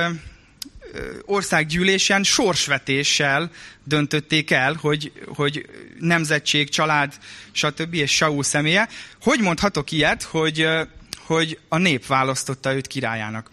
országgyűlésen 1.25 2.23
sorsvetéssel 2.23 3.51
döntötték 3.83 4.51
el, 4.51 4.73
hogy, 4.81 5.12
hogy 5.25 5.65
nemzetség, 5.99 6.69
család, 6.69 7.13
stb. 7.51 7.93
és 7.93 8.15
Saul 8.15 8.43
személye. 8.43 8.89
Hogy 9.21 9.39
mondhatok 9.39 9.91
ilyet, 9.91 10.23
hogy, 10.23 10.67
hogy 11.17 11.59
a 11.67 11.77
nép 11.77 12.07
választotta 12.07 12.73
őt 12.73 12.88
királyának? 12.88 13.51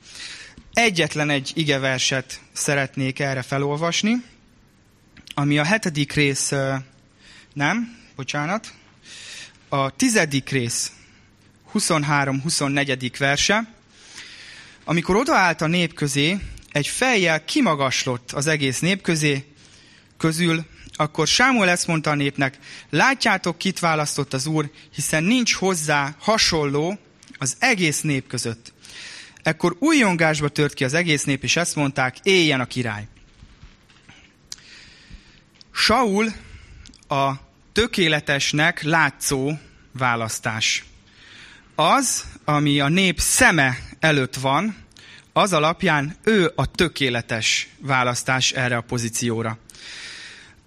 Egyetlen 0.73 1.31
egy 1.31 1.53
igeverset 1.55 2.41
szeretnék 2.53 3.21
erre 3.21 3.43
felolvasni, 3.43 4.13
ami 5.39 5.59
a 5.59 5.65
hetedik 5.65 6.13
rész, 6.13 6.53
nem, 7.53 7.99
bocsánat, 8.15 8.73
a 9.69 9.97
tizedik 9.97 10.49
rész 10.49 10.93
23-24. 11.75 13.15
verse, 13.19 13.73
amikor 14.85 15.17
odaállt 15.17 15.61
a 15.61 15.67
nép 15.67 15.95
közé, 15.95 16.39
egy 16.73 16.87
fejjel 16.87 17.45
kimagaslott 17.45 18.33
az 18.33 18.47
egész 18.47 18.81
nép 18.81 19.03
közé, 19.03 19.45
közül, 20.17 20.65
akkor 20.93 21.27
Sámuel 21.27 21.69
ezt 21.69 21.87
mondta 21.87 22.11
a 22.11 22.15
népnek, 22.15 22.59
látjátok, 22.91 23.59
kit 23.59 23.79
választott 23.79 24.33
az 24.33 24.47
Úr, 24.47 24.71
hiszen 24.95 25.25
nincs 25.25 25.55
hozzá 25.55 26.15
hasonló 26.19 26.99
az 27.39 27.57
egész 27.59 28.01
nép 28.01 28.27
között. 28.27 28.73
Ekkor 29.43 29.77
újongásba 29.79 30.49
tört 30.49 30.75
ki 30.75 30.85
az 30.85 30.95
egész 30.95 31.25
nép, 31.25 31.43
és 31.43 31.57
ezt 31.57 31.77
mondták, 31.77 32.17
éljen 32.23 32.61
a 32.61 32.67
király. 32.67 33.09
Saul 35.79 36.33
a 37.09 37.33
tökéletesnek 37.73 38.83
látszó 38.83 39.53
választás. 39.93 40.85
Az, 41.75 42.25
ami 42.45 42.81
a 42.81 42.89
nép 42.89 43.21
szeme 43.21 43.79
előtt 44.01 44.35
van, 44.35 44.77
az 45.33 45.53
alapján 45.53 46.17
ő 46.23 46.53
a 46.55 46.67
tökéletes 46.67 47.69
választás 47.79 48.53
erre 48.53 48.77
a 48.77 48.81
pozícióra. 48.81 49.59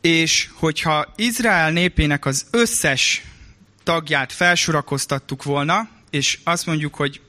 És 0.02 0.50
hogyha 0.54 1.14
Izrael 1.16 1.72
népének 1.72 2.26
az 2.26 2.46
összes 2.52 3.22
tagját 3.84 4.34
felsorakoztattuk 4.34 5.44
volna, 5.44 5.90
és 6.10 6.40
azt 6.44 6.66
mondjuk, 6.66 6.96
hogy 6.96 7.22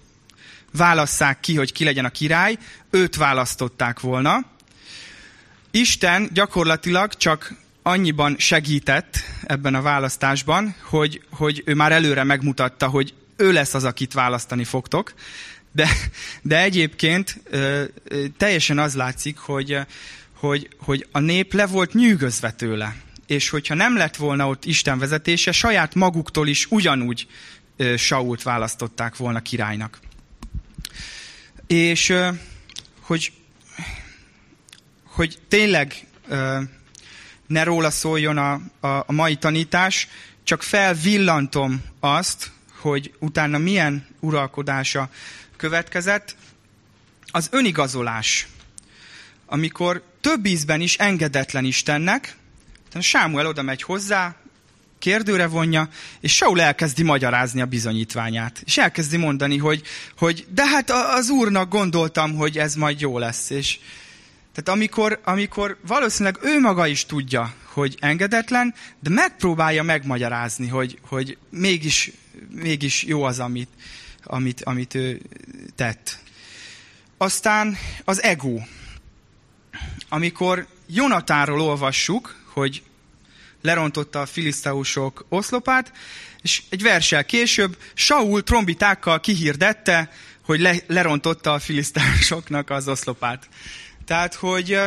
válasszák 0.73 1.41
ki, 1.41 1.57
hogy 1.57 1.73
ki 1.73 1.85
legyen 1.85 2.05
a 2.05 2.11
király, 2.11 2.59
őt 2.91 3.17
választották 3.17 4.01
volna. 4.01 4.47
Isten 5.71 6.29
gyakorlatilag 6.33 7.15
csak 7.15 7.69
annyiban 7.83 8.37
segített 8.39 9.19
ebben 9.43 9.75
a 9.75 9.83
választásban, 9.83 10.75
hogy, 10.83 11.23
hogy 11.31 11.63
ő 11.65 11.75
már 11.75 11.93
előre 11.93 12.25
megmutatta, 12.25 12.89
hogy 12.89 13.15
ő 13.37 13.53
lesz 13.53 13.75
az, 13.75 13.85
akit 13.85 14.13
választani 14.13 14.65
fogtok. 14.65 15.15
De, 15.73 15.89
de 16.43 16.61
egyébként 16.61 17.41
ö, 17.45 17.85
ö, 18.05 18.25
teljesen 18.37 18.79
az 18.79 18.95
látszik, 18.95 19.39
hogy, 19.39 19.79
hogy, 20.35 20.69
hogy 20.79 21.07
a 21.13 21.19
nép 21.19 21.53
le 21.53 21.67
volt 21.67 21.95
nyűgözve 21.95 22.53
tőle. 22.53 22.97
És 23.27 23.49
hogyha 23.49 23.75
nem 23.75 23.97
lett 23.97 24.17
volna 24.17 24.49
ott 24.49 24.65
Isten 24.65 24.99
vezetése, 24.99 25.53
saját 25.53 25.95
maguktól 25.95 26.49
is 26.49 26.67
ugyanúgy 26.71 27.27
ö, 27.77 27.97
Sault 27.97 28.43
választották 28.43 29.17
volna 29.17 29.41
királynak. 29.41 29.99
És 31.67 32.09
ö, 32.09 32.29
hogy, 33.01 33.33
hogy 35.05 35.39
tényleg 35.49 36.07
ö, 36.29 36.61
ne 37.51 37.63
róla 37.63 37.91
szóljon 37.91 38.39
a, 38.39 38.53
a, 38.81 38.87
a 38.87 39.13
mai 39.13 39.37
tanítás, 39.37 40.09
csak 40.45 40.63
felvillantom 40.63 41.83
azt, 42.01 42.51
hogy 42.81 43.13
utána 43.19 43.59
milyen 43.59 44.07
uralkodása 44.21 45.11
következett, 45.57 46.37
az 47.27 47.49
önigazolás, 47.51 48.49
amikor 49.47 50.03
több 50.21 50.47
ízben 50.47 50.81
is 50.81 50.97
engedetlen 50.97 51.65
Istennek, 51.65 52.37
Sámuel 53.01 53.47
oda 53.47 53.63
megy 53.63 53.83
hozzá, 53.83 54.37
kérdőre 54.99 55.47
vonja, 55.47 55.89
és 56.21 56.35
Saul 56.37 56.61
elkezdi 56.61 57.03
magyarázni 57.03 57.61
a 57.61 57.67
bizonyítványát. 57.67 58.63
És 58.65 58.79
elkezdi 58.79 59.17
mondani, 59.17 59.57
hogy, 59.57 59.83
hogy 60.19 60.47
de 60.49 60.67
hát 60.67 60.91
az 60.91 61.31
úrnak 61.31 61.69
gondoltam, 61.69 62.35
hogy 62.35 62.59
ez 62.59 62.75
majd 62.75 63.01
jó 63.01 63.19
lesz. 63.19 63.51
És, 63.51 63.79
tehát 64.55 64.79
amikor, 64.79 65.21
amikor 65.25 65.79
valószínűleg 65.87 66.39
ő 66.43 66.61
maga 66.61 66.87
is 66.87 67.07
tudja, 67.07 67.55
hogy 67.65 67.97
engedetlen, 68.01 68.75
de 69.01 69.11
megpróbálja 69.11 69.83
megmagyarázni, 69.83 70.69
hogy, 70.69 70.99
hogy 71.03 71.39
mégis, 71.51 72.11
mégis 72.49 73.03
jó 73.03 73.23
az, 73.23 73.39
amit, 73.39 73.69
amit, 74.23 74.65
amit 74.65 74.95
ő 74.95 75.21
tett. 75.77 76.19
Aztán 77.17 77.77
az 78.05 78.23
ego. 78.23 78.59
Amikor 80.09 80.67
Jonatáról 80.87 81.61
olvassuk, 81.61 82.37
hogy 82.53 82.83
lerontotta 83.63 84.21
a 84.21 84.27
filiszteusok 84.27 85.27
oszlopát, 85.29 85.93
és 86.43 86.63
egy 86.69 86.83
versel 86.83 87.25
később 87.25 87.77
Saul 87.95 88.43
trombitákkal 88.43 89.21
kihirdette, 89.21 90.13
hogy 90.45 90.61
le, 90.61 90.77
lerontotta 90.87 91.53
a 91.53 91.59
filiszteusoknak 91.59 92.71
az 92.71 92.89
oszlopát. 92.89 93.49
Tehát, 94.11 94.35
hogy, 94.35 94.79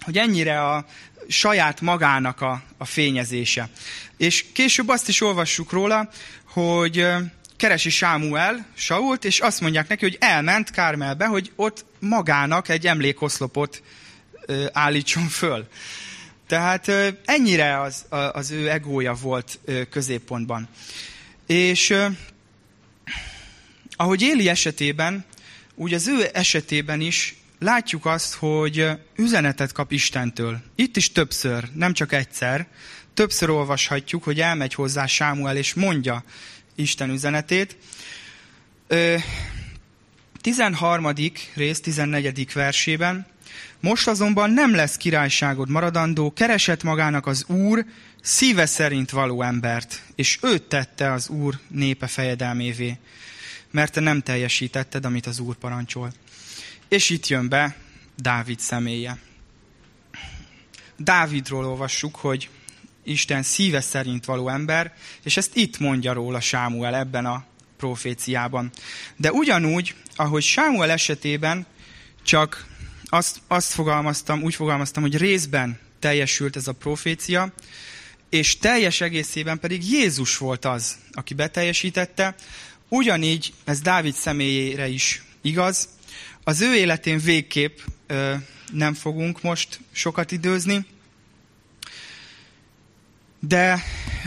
hogy 0.00 0.18
ennyire 0.18 0.62
a 0.62 0.86
saját 1.28 1.80
magának 1.80 2.40
a, 2.40 2.62
a 2.78 2.84
fényezése. 2.84 3.68
És 4.16 4.44
később 4.52 4.88
azt 4.88 5.08
is 5.08 5.20
olvassuk 5.20 5.72
róla, 5.72 6.08
hogy 6.44 7.06
keresi 7.56 7.90
Sámuel 7.90 8.66
Sault, 8.74 9.24
és 9.24 9.40
azt 9.40 9.60
mondják 9.60 9.88
neki, 9.88 10.04
hogy 10.04 10.16
elment 10.20 10.70
Kármelbe, 10.70 11.26
hogy 11.26 11.52
ott 11.56 11.84
magának 11.98 12.68
egy 12.68 12.86
emlékoszlopot 12.86 13.82
állítson 14.72 15.28
föl. 15.28 15.68
Tehát 16.46 16.90
ennyire 17.24 17.80
az, 17.80 18.04
az 18.32 18.50
ő 18.50 18.70
egója 18.70 19.12
volt 19.12 19.58
középpontban. 19.90 20.68
És 21.46 21.94
ahogy 23.96 24.22
Éli 24.22 24.48
esetében, 24.48 25.24
úgy 25.74 25.94
az 25.94 26.08
ő 26.08 26.28
esetében 26.32 27.00
is 27.00 27.36
látjuk 27.64 28.06
azt, 28.06 28.34
hogy 28.34 28.88
üzenetet 29.16 29.72
kap 29.72 29.92
Istentől. 29.92 30.60
Itt 30.74 30.96
is 30.96 31.12
többször, 31.12 31.68
nem 31.72 31.92
csak 31.92 32.12
egyszer. 32.12 32.66
Többször 33.14 33.50
olvashatjuk, 33.50 34.24
hogy 34.24 34.40
elmegy 34.40 34.74
hozzá 34.74 35.06
Sámuel, 35.06 35.56
és 35.56 35.74
mondja 35.74 36.24
Isten 36.74 37.10
üzenetét. 37.10 37.76
13. 40.40 41.12
rész, 41.54 41.80
14. 41.80 42.52
versében. 42.52 43.26
Most 43.80 44.08
azonban 44.08 44.50
nem 44.50 44.74
lesz 44.74 44.96
királyságod 44.96 45.68
maradandó, 45.68 46.32
keresett 46.32 46.82
magának 46.82 47.26
az 47.26 47.44
Úr 47.48 47.84
szíve 48.22 48.66
szerint 48.66 49.10
való 49.10 49.42
embert, 49.42 50.02
és 50.14 50.38
őt 50.42 50.62
tette 50.62 51.12
az 51.12 51.28
Úr 51.28 51.58
népe 51.68 52.06
fejedelmévé, 52.06 52.98
mert 53.70 53.92
te 53.92 54.00
nem 54.00 54.20
teljesítetted, 54.20 55.04
amit 55.04 55.26
az 55.26 55.38
Úr 55.38 55.56
parancsol. 55.56 56.12
És 56.94 57.10
itt 57.10 57.26
jön 57.26 57.48
be 57.48 57.76
Dávid 58.16 58.60
személye. 58.60 59.18
Dávidról 60.96 61.66
olvassuk, 61.66 62.16
hogy 62.16 62.48
Isten 63.04 63.42
szíve 63.42 63.80
szerint 63.80 64.24
való 64.24 64.48
ember, 64.48 64.94
és 65.22 65.36
ezt 65.36 65.56
itt 65.56 65.78
mondja 65.78 66.12
róla 66.12 66.40
Sámuel 66.40 66.94
ebben 66.94 67.26
a 67.26 67.44
proféciában. 67.76 68.70
De 69.16 69.32
ugyanúgy, 69.32 69.94
ahogy 70.16 70.42
Sámuel 70.42 70.90
esetében 70.90 71.66
csak 72.22 72.66
azt, 73.04 73.40
azt 73.46 73.72
fogalmaztam, 73.72 74.42
úgy 74.42 74.54
fogalmaztam, 74.54 75.02
hogy 75.02 75.16
részben 75.16 75.78
teljesült 75.98 76.56
ez 76.56 76.68
a 76.68 76.72
profécia, 76.72 77.52
és 78.28 78.58
teljes 78.58 79.00
egészében 79.00 79.58
pedig 79.58 79.90
Jézus 79.90 80.38
volt 80.38 80.64
az, 80.64 80.96
aki 81.12 81.34
beteljesítette, 81.34 82.34
ugyanígy 82.88 83.52
ez 83.64 83.80
Dávid 83.80 84.14
személyére 84.14 84.88
is 84.88 85.22
igaz. 85.42 85.88
Az 86.46 86.60
ő 86.60 86.74
életén 86.74 87.18
végképp 87.18 87.78
ö, 88.06 88.34
nem 88.72 88.94
fogunk 88.94 89.42
most 89.42 89.80
sokat 89.92 90.32
időzni, 90.32 90.86
de 93.38 93.82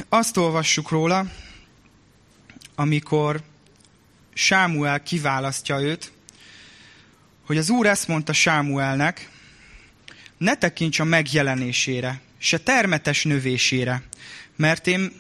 azt 0.10 0.38
olvassuk 0.38 0.90
róla, 0.90 1.32
amikor 2.76 3.42
Sámuel 4.34 5.04
kiválasztja 5.04 5.80
őt, 5.80 6.12
hogy 7.46 7.58
az 7.58 7.70
Úr 7.70 7.86
ezt 7.86 8.08
mondta 8.08 8.34
Sámuelnek, 8.34 9.30
ne 10.38 10.56
tekints 10.56 11.00
a 11.00 11.04
megjelenésére, 11.04 12.22
se 12.38 12.58
termetes 12.58 13.24
növésére, 13.24 14.04
mert 14.56 14.88
én 14.88 15.12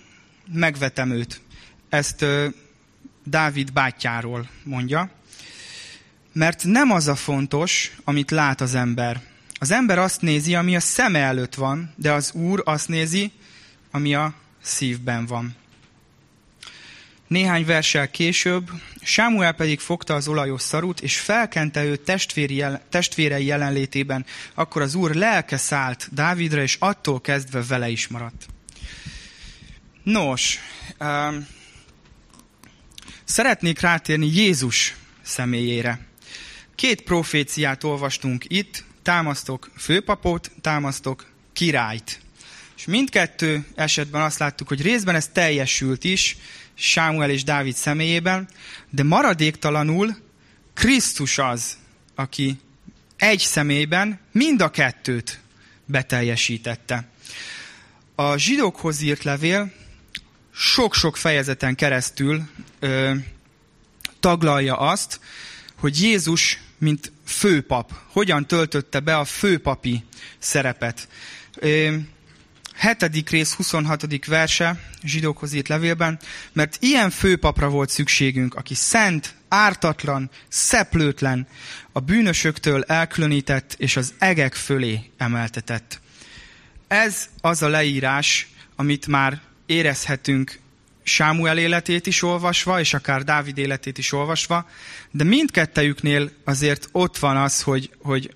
megvetem 0.51 1.11
őt. 1.11 1.41
Ezt 1.89 2.21
ö, 2.21 2.47
Dávid 3.23 3.73
bátyjáról 3.73 4.49
mondja. 4.63 5.11
Mert 6.37 6.63
nem 6.63 6.91
az 6.91 7.07
a 7.07 7.15
fontos, 7.15 7.91
amit 8.03 8.31
lát 8.31 8.61
az 8.61 8.75
ember. 8.75 9.21
Az 9.59 9.71
ember 9.71 9.99
azt 9.99 10.21
nézi, 10.21 10.55
ami 10.55 10.75
a 10.75 10.79
szeme 10.79 11.19
előtt 11.19 11.55
van, 11.55 11.93
de 11.95 12.11
az 12.11 12.31
Úr 12.31 12.61
azt 12.65 12.87
nézi, 12.87 13.31
ami 13.91 14.15
a 14.15 14.33
szívben 14.61 15.25
van. 15.25 15.55
Néhány 17.27 17.65
versel 17.65 18.09
később 18.09 18.71
Sámuel 19.01 19.51
pedig 19.51 19.79
fogta 19.79 20.13
az 20.13 20.27
olajos 20.27 20.61
szarut, 20.61 21.01
és 21.01 21.19
felkente 21.19 21.83
őt 21.83 22.11
testvérei 22.89 23.45
jelenlétében. 23.45 24.25
Akkor 24.53 24.81
az 24.81 24.95
úr 24.95 25.15
lelke 25.15 25.57
szállt 25.57 26.09
Dávidra, 26.11 26.61
és 26.61 26.77
attól 26.79 27.21
kezdve 27.21 27.63
vele 27.63 27.89
is 27.89 28.07
maradt. 28.07 28.45
Nos, 30.03 30.59
um, 30.99 31.47
szeretnék 33.23 33.79
rátérni 33.79 34.27
Jézus 34.33 34.95
személyére. 35.21 36.06
Két 36.77 37.01
proféciát 37.01 37.83
olvastunk 37.83 38.45
itt, 38.47 38.83
támasztok 39.01 39.71
főpapot, 39.77 40.51
támasztok 40.61 41.25
királyt. 41.53 42.19
És 42.77 42.85
mindkettő 42.85 43.65
esetben 43.75 44.21
azt 44.21 44.39
láttuk, 44.39 44.67
hogy 44.67 44.81
részben 44.81 45.15
ez 45.15 45.27
teljesült 45.27 46.03
is, 46.03 46.37
Sámuel 46.73 47.29
és 47.29 47.43
Dávid 47.43 47.75
személyében, 47.75 48.49
de 48.89 49.03
maradéktalanul 49.03 50.15
Krisztus 50.73 51.37
az, 51.37 51.77
aki 52.15 52.59
egy 53.15 53.39
személyben 53.39 54.19
mind 54.31 54.61
a 54.61 54.69
kettőt 54.69 55.39
beteljesítette. 55.85 57.07
A 58.15 58.37
zsidókhoz 58.37 59.01
írt 59.01 59.23
levél 59.23 59.73
sok-sok 60.51 61.17
fejezeten 61.17 61.75
keresztül 61.75 62.49
ö, 62.79 63.13
taglalja 64.19 64.77
azt, 64.77 65.19
hogy 65.79 66.01
Jézus, 66.01 66.65
mint 66.77 67.11
főpap, 67.25 67.91
hogyan 68.11 68.47
töltötte 68.47 68.99
be 68.99 69.17
a 69.17 69.25
főpapi 69.25 70.03
szerepet. 70.39 71.07
Hetedik 72.73 73.29
rész 73.29 73.53
26. 73.53 74.25
verse 74.25 74.79
zsidókhoz 75.03 75.53
írt 75.53 75.67
levélben, 75.67 76.19
mert 76.53 76.77
ilyen 76.79 77.09
főpapra 77.09 77.69
volt 77.69 77.89
szükségünk, 77.89 78.55
aki 78.55 78.73
szent, 78.73 79.35
ártatlan, 79.47 80.29
szeplőtlen, 80.47 81.47
a 81.91 81.99
bűnösöktől 81.99 82.83
elkülönített 82.83 83.75
és 83.77 83.95
az 83.95 84.13
egek 84.17 84.53
fölé 84.53 85.11
emeltetett. 85.17 85.99
Ez 86.87 87.29
az 87.41 87.61
a 87.61 87.67
leírás, 87.67 88.47
amit 88.75 89.07
már 89.07 89.41
érezhetünk 89.65 90.59
Sámuel 91.07 91.57
életét 91.57 92.07
is 92.07 92.21
olvasva, 92.21 92.79
és 92.79 92.93
akár 92.93 93.23
Dávid 93.23 93.57
életét 93.57 93.97
is 93.97 94.11
olvasva, 94.11 94.69
de 95.11 95.23
mindkettejüknél 95.23 96.31
azért 96.43 96.89
ott 96.91 97.17
van 97.17 97.37
az, 97.37 97.61
hogy, 97.61 97.91
hogy, 98.01 98.33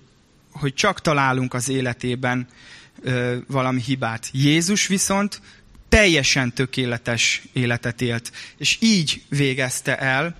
hogy 0.50 0.74
csak 0.74 1.00
találunk 1.00 1.54
az 1.54 1.68
életében 1.68 2.48
ö, 3.02 3.36
valami 3.46 3.80
hibát. 3.80 4.28
Jézus 4.32 4.86
viszont 4.86 5.40
teljesen 5.88 6.52
tökéletes 6.52 7.42
életet 7.52 8.00
élt, 8.00 8.32
és 8.56 8.76
így 8.80 9.22
végezte 9.28 9.98
el 9.98 10.38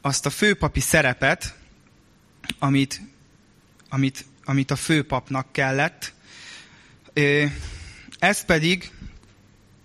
azt 0.00 0.26
a 0.26 0.30
főpapi 0.30 0.80
szerepet, 0.80 1.54
amit, 2.58 3.00
amit, 3.88 4.24
amit 4.44 4.70
a 4.70 4.76
főpapnak 4.76 5.52
kellett. 5.52 6.12
Ez 8.18 8.44
pedig 8.44 8.90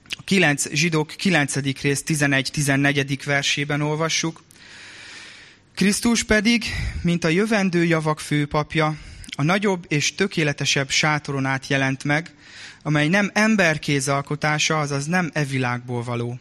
a 0.09 0.21
9, 0.23 0.69
zsidók 0.71 1.07
9. 1.07 1.55
rész 1.81 2.03
11-14. 2.07 3.19
versében 3.25 3.81
olvassuk. 3.81 4.43
Krisztus 5.75 6.23
pedig, 6.23 6.65
mint 7.01 7.23
a 7.23 7.27
jövendő 7.27 7.83
javak 7.83 8.19
főpapja, 8.19 8.97
a 9.35 9.43
nagyobb 9.43 9.85
és 9.87 10.15
tökéletesebb 10.15 10.89
sátoron 10.89 11.45
át 11.45 11.67
jelent 11.67 12.03
meg, 12.03 12.31
amely 12.83 13.07
nem 13.07 13.31
emberkéz 13.33 14.07
alkotása, 14.07 14.79
azaz 14.79 15.05
nem 15.05 15.29
e 15.33 15.43
világból 15.43 16.03
való. 16.03 16.39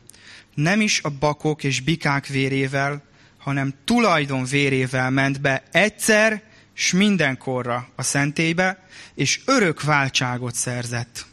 Nem 0.55 0.81
is 0.81 1.01
a 1.03 1.09
bakok 1.09 1.65
és 1.65 1.81
bikák 1.81 2.27
vérével, 2.27 3.03
hanem 3.39 3.75
tulajdon 3.85 4.45
vérével 4.45 5.11
ment 5.11 5.41
be 5.41 5.63
egyszer, 5.73 6.43
s 6.73 6.93
mindenkorra 6.93 7.89
a 7.97 8.03
szentélybe, 8.03 8.87
és 9.15 9.41
örök 9.45 9.83
váltságot 9.83 10.55
szerzett. 10.55 11.27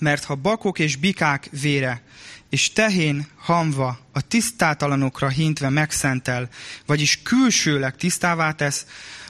Mert 0.00 0.24
ha 0.24 0.34
bakok 0.34 0.78
és 0.78 0.96
bikák 0.96 1.48
vére, 1.60 2.02
és 2.50 2.72
tehén 2.72 3.26
hamva 3.36 3.98
a 4.12 4.20
tisztátalanokra 4.20 5.28
hintve 5.28 5.68
megszentel, 5.68 6.48
vagyis 6.86 7.22
külsőleg 7.22 7.96
tisztává 7.96 8.52
tesz, 8.52 8.86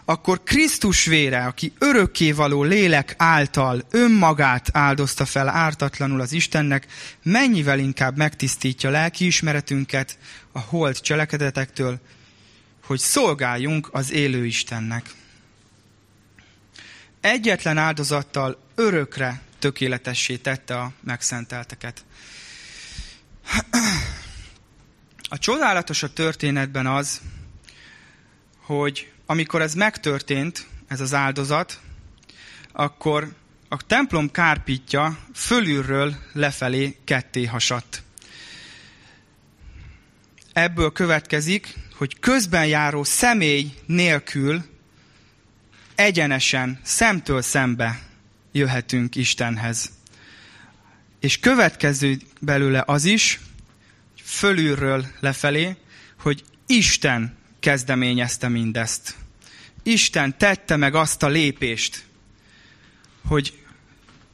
akkor 0.09 0.43
Krisztus 0.43 1.05
vére, 1.05 1.45
aki 1.45 1.73
örökkévaló 1.79 2.63
lélek 2.63 3.15
által 3.17 3.83
önmagát 3.91 4.69
áldozta 4.73 5.25
fel 5.25 5.49
ártatlanul 5.49 6.21
az 6.21 6.33
Istennek, 6.33 6.87
mennyivel 7.23 7.79
inkább 7.79 8.17
megtisztítja 8.17 8.91
lelkiismeretünket 8.91 10.19
a 10.53 10.61
holt 10.61 10.99
cselekedetektől, 10.99 12.01
hogy 12.85 12.99
szolgáljunk 12.99 13.89
az 13.93 14.13
élő 14.13 14.47
Istennek. 14.47 15.11
Egyetlen 17.21 17.79
áldozattal 17.79 18.59
örökre 18.75 19.41
tökéletessé 19.59 20.37
tette 20.37 20.79
a 20.79 20.93
megszentelteket. 21.01 22.05
A 25.29 25.39
csodálatos 25.39 26.03
a 26.03 26.13
történetben 26.13 26.87
az, 26.87 27.21
hogy 28.57 29.13
amikor 29.27 29.63
ez 29.63 29.75
megtörtént, 29.75 30.67
ez 30.89 31.01
az 31.01 31.15
áldozat, 31.15 31.81
akkor 32.73 33.35
a 33.69 33.77
templom 33.87 34.31
kárpítja 34.31 35.19
fölülről 35.35 36.17
lefelé 36.33 36.97
ketté 37.05 37.45
hasadt. 37.45 38.03
Ebből 40.53 40.93
következik, 40.93 41.75
hogy 41.95 42.19
közben 42.19 42.67
járó 42.67 43.05
személy 43.05 43.75
nélkül 43.87 44.65
egyenesen, 45.95 46.81
szemtől 46.83 47.43
szembe 47.43 48.06
jöhetünk 48.57 49.17
Istenhez. 49.17 49.91
És 51.21 51.39
következő 51.39 52.19
belőle 52.41 52.83
az 52.87 53.05
is, 53.05 53.41
fölülről 54.23 55.07
lefelé, 55.21 55.77
hogy 56.19 56.45
Isten 56.67 57.37
kezdeményezte 57.61 58.49
mindezt. 58.49 59.15
Isten 59.83 60.39
tette 60.39 60.77
meg 60.77 60.95
azt 60.95 61.23
a 61.23 61.29
lépést, 61.29 62.05
hogy 63.27 63.59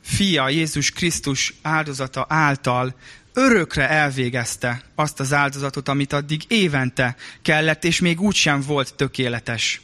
fia 0.03 0.49
Jézus 0.49 0.91
Krisztus 0.91 1.55
áldozata 1.63 2.27
által 2.29 2.97
örökre 3.33 3.89
elvégezte 3.89 4.83
azt 4.95 5.21
az 5.21 5.33
áldozatot, 5.33 5.89
amit 5.89 6.13
addig 6.13 6.43
évente 6.49 7.17
kellett, 7.43 7.85
és 7.85 8.01
még 8.01 8.21
úgysem 8.21 8.61
volt 8.61 8.95
tökéletes. 8.95 9.81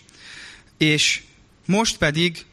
És 0.77 1.23
most 1.67 1.97
pedig 1.97 2.47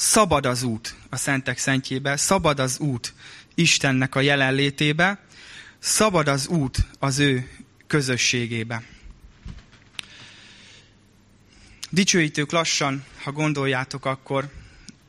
szabad 0.00 0.46
az 0.46 0.62
út 0.62 0.94
a 1.08 1.16
Szentek 1.16 1.58
Szentjébe, 1.58 2.16
szabad 2.16 2.60
az 2.60 2.78
út 2.78 3.14
Istennek 3.54 4.14
a 4.14 4.20
jelenlétébe, 4.20 5.18
szabad 5.78 6.28
az 6.28 6.46
út 6.46 6.78
az 6.98 7.18
ő 7.18 7.48
közösségébe. 7.86 8.82
Dicsőítők 11.90 12.50
lassan, 12.50 13.04
ha 13.22 13.32
gondoljátok, 13.32 14.04
akkor 14.04 14.52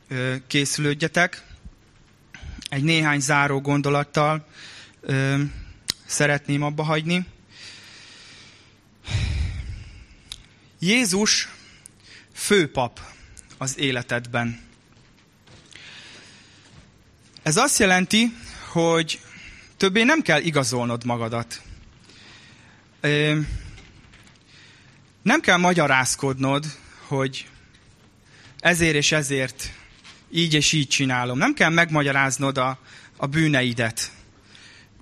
ö, 0.08 0.34
készülődjetek. 0.46 1.42
Egy 2.68 2.82
néhány 2.82 3.20
záró 3.20 3.60
gondolattal 3.60 4.46
ö, 5.00 5.42
szeretném 6.06 6.62
abba 6.62 6.82
hagyni. 6.82 7.26
Jézus 10.78 11.48
főpap 12.32 13.00
az 13.58 13.78
életedben. 13.78 14.70
Ez 17.42 17.56
azt 17.56 17.78
jelenti, 17.78 18.36
hogy 18.68 19.20
többé 19.76 20.02
nem 20.02 20.20
kell 20.20 20.40
igazolnod 20.40 21.04
magadat. 21.04 21.62
Nem 25.22 25.40
kell 25.40 25.56
magyarázkodnod, 25.56 26.64
hogy 27.06 27.48
ezért 28.60 28.94
és 28.94 29.12
ezért 29.12 29.72
így 30.30 30.54
és 30.54 30.72
így 30.72 30.88
csinálom. 30.88 31.38
Nem 31.38 31.54
kell 31.54 31.70
megmagyaráznod 31.70 32.58
a, 32.58 32.78
a 33.16 33.26
bűneidet. 33.26 34.10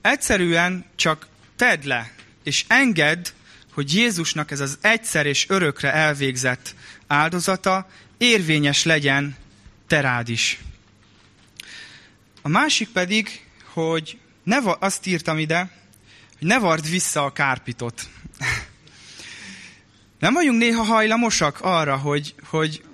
Egyszerűen 0.00 0.84
csak 0.96 1.26
tedd 1.56 1.86
le, 1.86 2.12
és 2.42 2.64
engedd, 2.68 3.26
hogy 3.72 3.94
Jézusnak 3.94 4.50
ez 4.50 4.60
az 4.60 4.78
egyszer 4.80 5.26
és 5.26 5.48
örökre 5.48 5.92
elvégzett 5.92 6.74
áldozata 7.06 7.88
érvényes 8.18 8.84
legyen 8.84 9.36
terád 9.86 10.28
is. 10.28 10.58
A 12.42 12.48
másik 12.48 12.88
pedig, 12.88 13.46
hogy 13.72 14.18
ne, 14.42 14.56
azt 14.78 15.06
írtam 15.06 15.38
ide, 15.38 15.70
hogy 16.38 16.46
ne 16.46 16.58
vard 16.58 16.90
vissza 16.90 17.24
a 17.24 17.32
kárpitot. 17.32 18.08
Nem 20.18 20.32
vagyunk 20.32 20.58
néha 20.58 20.82
hajlamosak 20.82 21.60
arra, 21.60 21.96
hogy, 21.96 22.34
hogy 22.44 22.84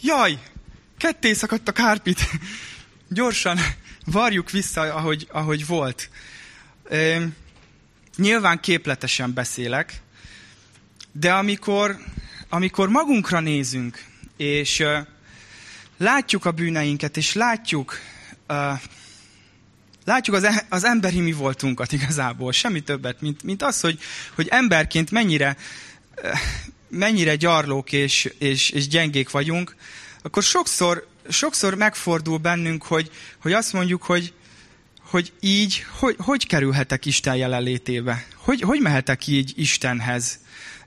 jaj, 0.00 0.38
ketté 0.96 1.32
szakadt 1.32 1.68
a 1.68 1.72
kárpit, 1.72 2.20
gyorsan 3.08 3.58
varjuk 4.04 4.50
vissza, 4.50 4.80
ahogy, 4.80 5.26
ahogy 5.30 5.66
volt. 5.66 6.10
E, 6.90 7.28
nyilván 8.16 8.60
képletesen 8.60 9.34
beszélek, 9.34 10.00
de 11.12 11.32
amikor, 11.32 11.98
amikor 12.48 12.88
magunkra 12.88 13.40
nézünk, 13.40 14.04
és 14.36 14.84
látjuk 15.96 16.44
a 16.44 16.50
bűneinket, 16.50 17.16
és 17.16 17.34
látjuk, 17.34 17.98
uh, 18.48 18.80
látjuk 20.04 20.36
az, 20.36 20.44
e, 20.44 20.66
az 20.68 20.84
emberi 20.84 21.20
mi 21.20 21.32
voltunkat 21.32 21.92
igazából, 21.92 22.52
semmi 22.52 22.80
többet, 22.80 23.20
mint, 23.20 23.42
mint 23.42 23.62
az, 23.62 23.80
hogy, 23.80 23.98
hogy 24.34 24.48
emberként 24.48 25.10
mennyire, 25.10 25.56
uh, 26.22 26.38
mennyire 26.88 27.36
gyarlók 27.36 27.92
és, 27.92 28.32
és, 28.38 28.70
és 28.70 28.88
gyengék 28.88 29.30
vagyunk, 29.30 29.76
akkor 30.22 30.42
sokszor, 30.42 31.06
sokszor 31.28 31.74
megfordul 31.74 32.38
bennünk, 32.38 32.82
hogy, 32.82 33.10
hogy 33.38 33.52
azt 33.52 33.72
mondjuk, 33.72 34.02
hogy, 34.02 34.32
hogy 35.00 35.32
így, 35.40 35.86
hogy, 35.98 36.16
hogy 36.18 36.46
kerülhetek 36.46 37.06
Isten 37.06 37.36
jelenlétébe? 37.36 38.26
Hogy, 38.34 38.60
hogy 38.60 38.80
mehetek 38.80 39.26
így 39.26 39.52
Istenhez? 39.56 40.38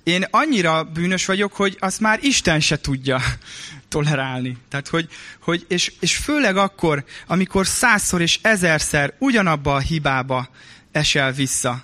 Én 0.03 0.25
annyira 0.29 0.83
bűnös 0.83 1.25
vagyok, 1.25 1.53
hogy 1.53 1.77
azt 1.79 1.99
már 1.99 2.19
Isten 2.21 2.59
se 2.59 2.79
tudja 2.79 3.21
tolerálni. 3.89 4.57
Tehát, 4.69 4.87
hogy, 4.87 5.09
hogy 5.41 5.65
és, 5.67 5.93
és 5.99 6.17
főleg 6.17 6.57
akkor, 6.57 7.05
amikor 7.27 7.67
százszor 7.67 8.21
és 8.21 8.39
ezerszer 8.41 9.13
ugyanabba 9.17 9.75
a 9.75 9.79
hibába 9.79 10.49
esel 10.91 11.31
vissza. 11.31 11.83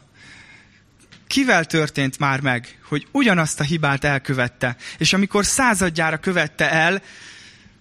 Kivel 1.28 1.66
történt 1.66 2.20
már 2.20 2.42
meg, 2.42 2.80
hogy 2.88 3.08
ugyanazt 3.12 3.60
a 3.60 3.64
hibát 3.64 4.04
elkövette, 4.04 4.76
és 4.98 5.14
amikor 5.14 5.46
századjára 5.46 6.18
követte 6.18 6.72
el, 6.72 7.02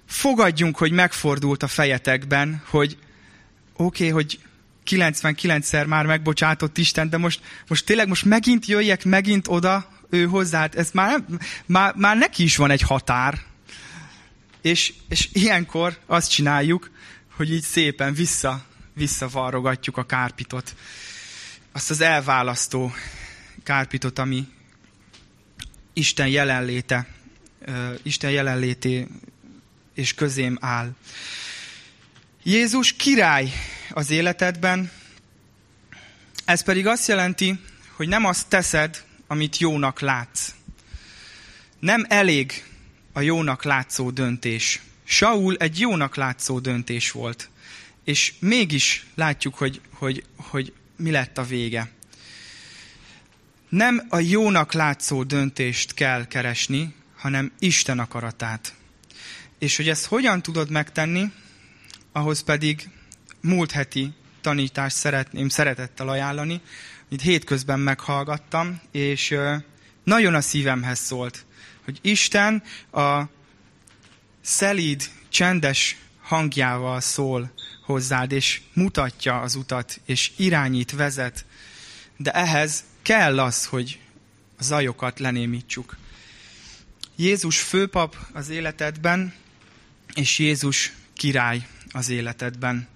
fogadjunk, 0.07 0.77
hogy 0.77 0.93
megfordult 0.93 1.63
a 1.63 1.67
fejetekben, 1.67 2.63
hogy 2.69 2.99
oké, 3.77 4.09
okay, 4.09 4.09
hogy 4.09 4.39
99-szer 4.91 5.87
már 5.87 6.07
megbocsátott 6.07 6.79
Isten, 6.79 7.11
de 7.11 7.17
most, 7.17 7.41
most 7.69 7.85
tényleg 7.85 8.09
most 8.09 8.25
megint 8.25 8.67
jöjjek 8.67 9.05
megint 9.05 9.49
oda 9.49 9.89
ő 10.11 10.27
hozzá, 10.27 10.59
hát 10.59 10.75
ez 10.75 10.91
már, 10.93 11.25
már, 11.67 11.95
már 11.97 12.17
neki 12.17 12.43
is 12.43 12.57
van 12.57 12.71
egy 12.71 12.81
határ. 12.81 13.39
És, 14.65 14.93
és 15.09 15.29
ilyenkor 15.33 15.99
azt 16.07 16.31
csináljuk, 16.31 16.91
hogy 17.37 17.53
így 17.53 17.63
szépen 17.63 18.15
vissza, 18.15 18.65
visszavarrogatjuk 18.93 19.97
a 19.97 20.07
kárpitot. 20.07 20.75
Azt 21.73 21.91
az 21.91 22.01
elválasztó 22.01 22.93
kárpitot, 23.63 24.19
ami 24.19 24.49
Isten 25.93 26.29
jelenléte, 26.29 27.07
Isten 28.03 28.31
jelenlété 28.31 29.07
és 29.95 30.15
közém 30.15 30.59
áll. 30.61 30.95
Jézus 32.43 32.93
király 32.93 33.53
az 33.91 34.11
életedben, 34.11 34.91
ez 36.45 36.63
pedig 36.63 36.87
azt 36.87 37.09
jelenti, 37.09 37.61
hogy 37.91 38.09
nem 38.09 38.25
azt 38.25 38.49
teszed, 38.49 39.05
amit 39.27 39.59
jónak 39.59 40.01
látsz. 40.01 40.55
Nem 41.79 42.05
elég 42.09 42.65
a 43.17 43.21
jónak 43.21 43.65
látszó 43.65 44.11
döntés. 44.11 44.81
Saul 45.05 45.57
egy 45.57 45.79
jónak 45.79 46.17
látszó 46.17 46.59
döntés 46.59 47.11
volt. 47.11 47.49
És 48.05 48.35
mégis 48.39 49.07
látjuk, 49.15 49.55
hogy, 49.55 49.81
hogy, 49.93 50.25
hogy 50.37 50.73
mi 50.97 51.11
lett 51.11 51.39
a 51.39 51.45
vége. 51.45 51.91
Nem 53.69 54.07
a 54.09 54.19
jónak 54.19 54.73
látszó 54.73 55.23
döntést 55.23 55.95
kell 55.95 56.27
keresni, 56.27 56.95
hanem 57.17 57.53
Isten 57.59 57.99
akaratát. 57.99 58.75
És 59.59 59.77
hogy 59.77 59.89
ezt 59.89 60.07
hogyan 60.07 60.43
tudod 60.43 60.71
megtenni, 60.71 61.33
ahhoz 62.13 62.43
pedig 62.43 62.89
múlt 63.41 63.71
heti 63.71 64.13
tanítást 64.41 64.97
szeretném 64.97 65.49
szeretettel 65.49 66.09
ajánlani, 66.09 66.61
amit 67.09 67.21
hétközben 67.21 67.81
meghallgattam, 67.81 68.81
és 68.91 69.35
nagyon 70.05 70.35
a 70.35 70.41
szívemhez 70.41 70.99
szólt, 70.99 71.45
hogy 71.85 71.99
Isten 72.03 72.63
a 72.93 73.23
szelíd, 74.41 75.11
csendes 75.29 75.97
hangjával 76.21 77.01
szól 77.01 77.53
hozzád, 77.85 78.33
és 78.33 78.61
mutatja 78.73 79.41
az 79.41 79.55
utat, 79.55 80.01
és 80.05 80.33
irányít, 80.37 80.93
vezet, 80.93 81.45
de 82.17 82.31
ehhez 82.31 82.85
kell 83.03 83.41
az, 83.41 83.65
hogy 83.65 84.01
a 84.59 84.63
zajokat 84.63 85.19
lenémítsuk. 85.19 85.97
Jézus 87.17 87.61
főpap 87.61 88.17
az 88.33 88.49
életedben, 88.49 89.35
és 90.15 90.39
Jézus 90.39 90.93
király 91.15 91.67
az 91.93 92.09
életedben. 92.09 92.89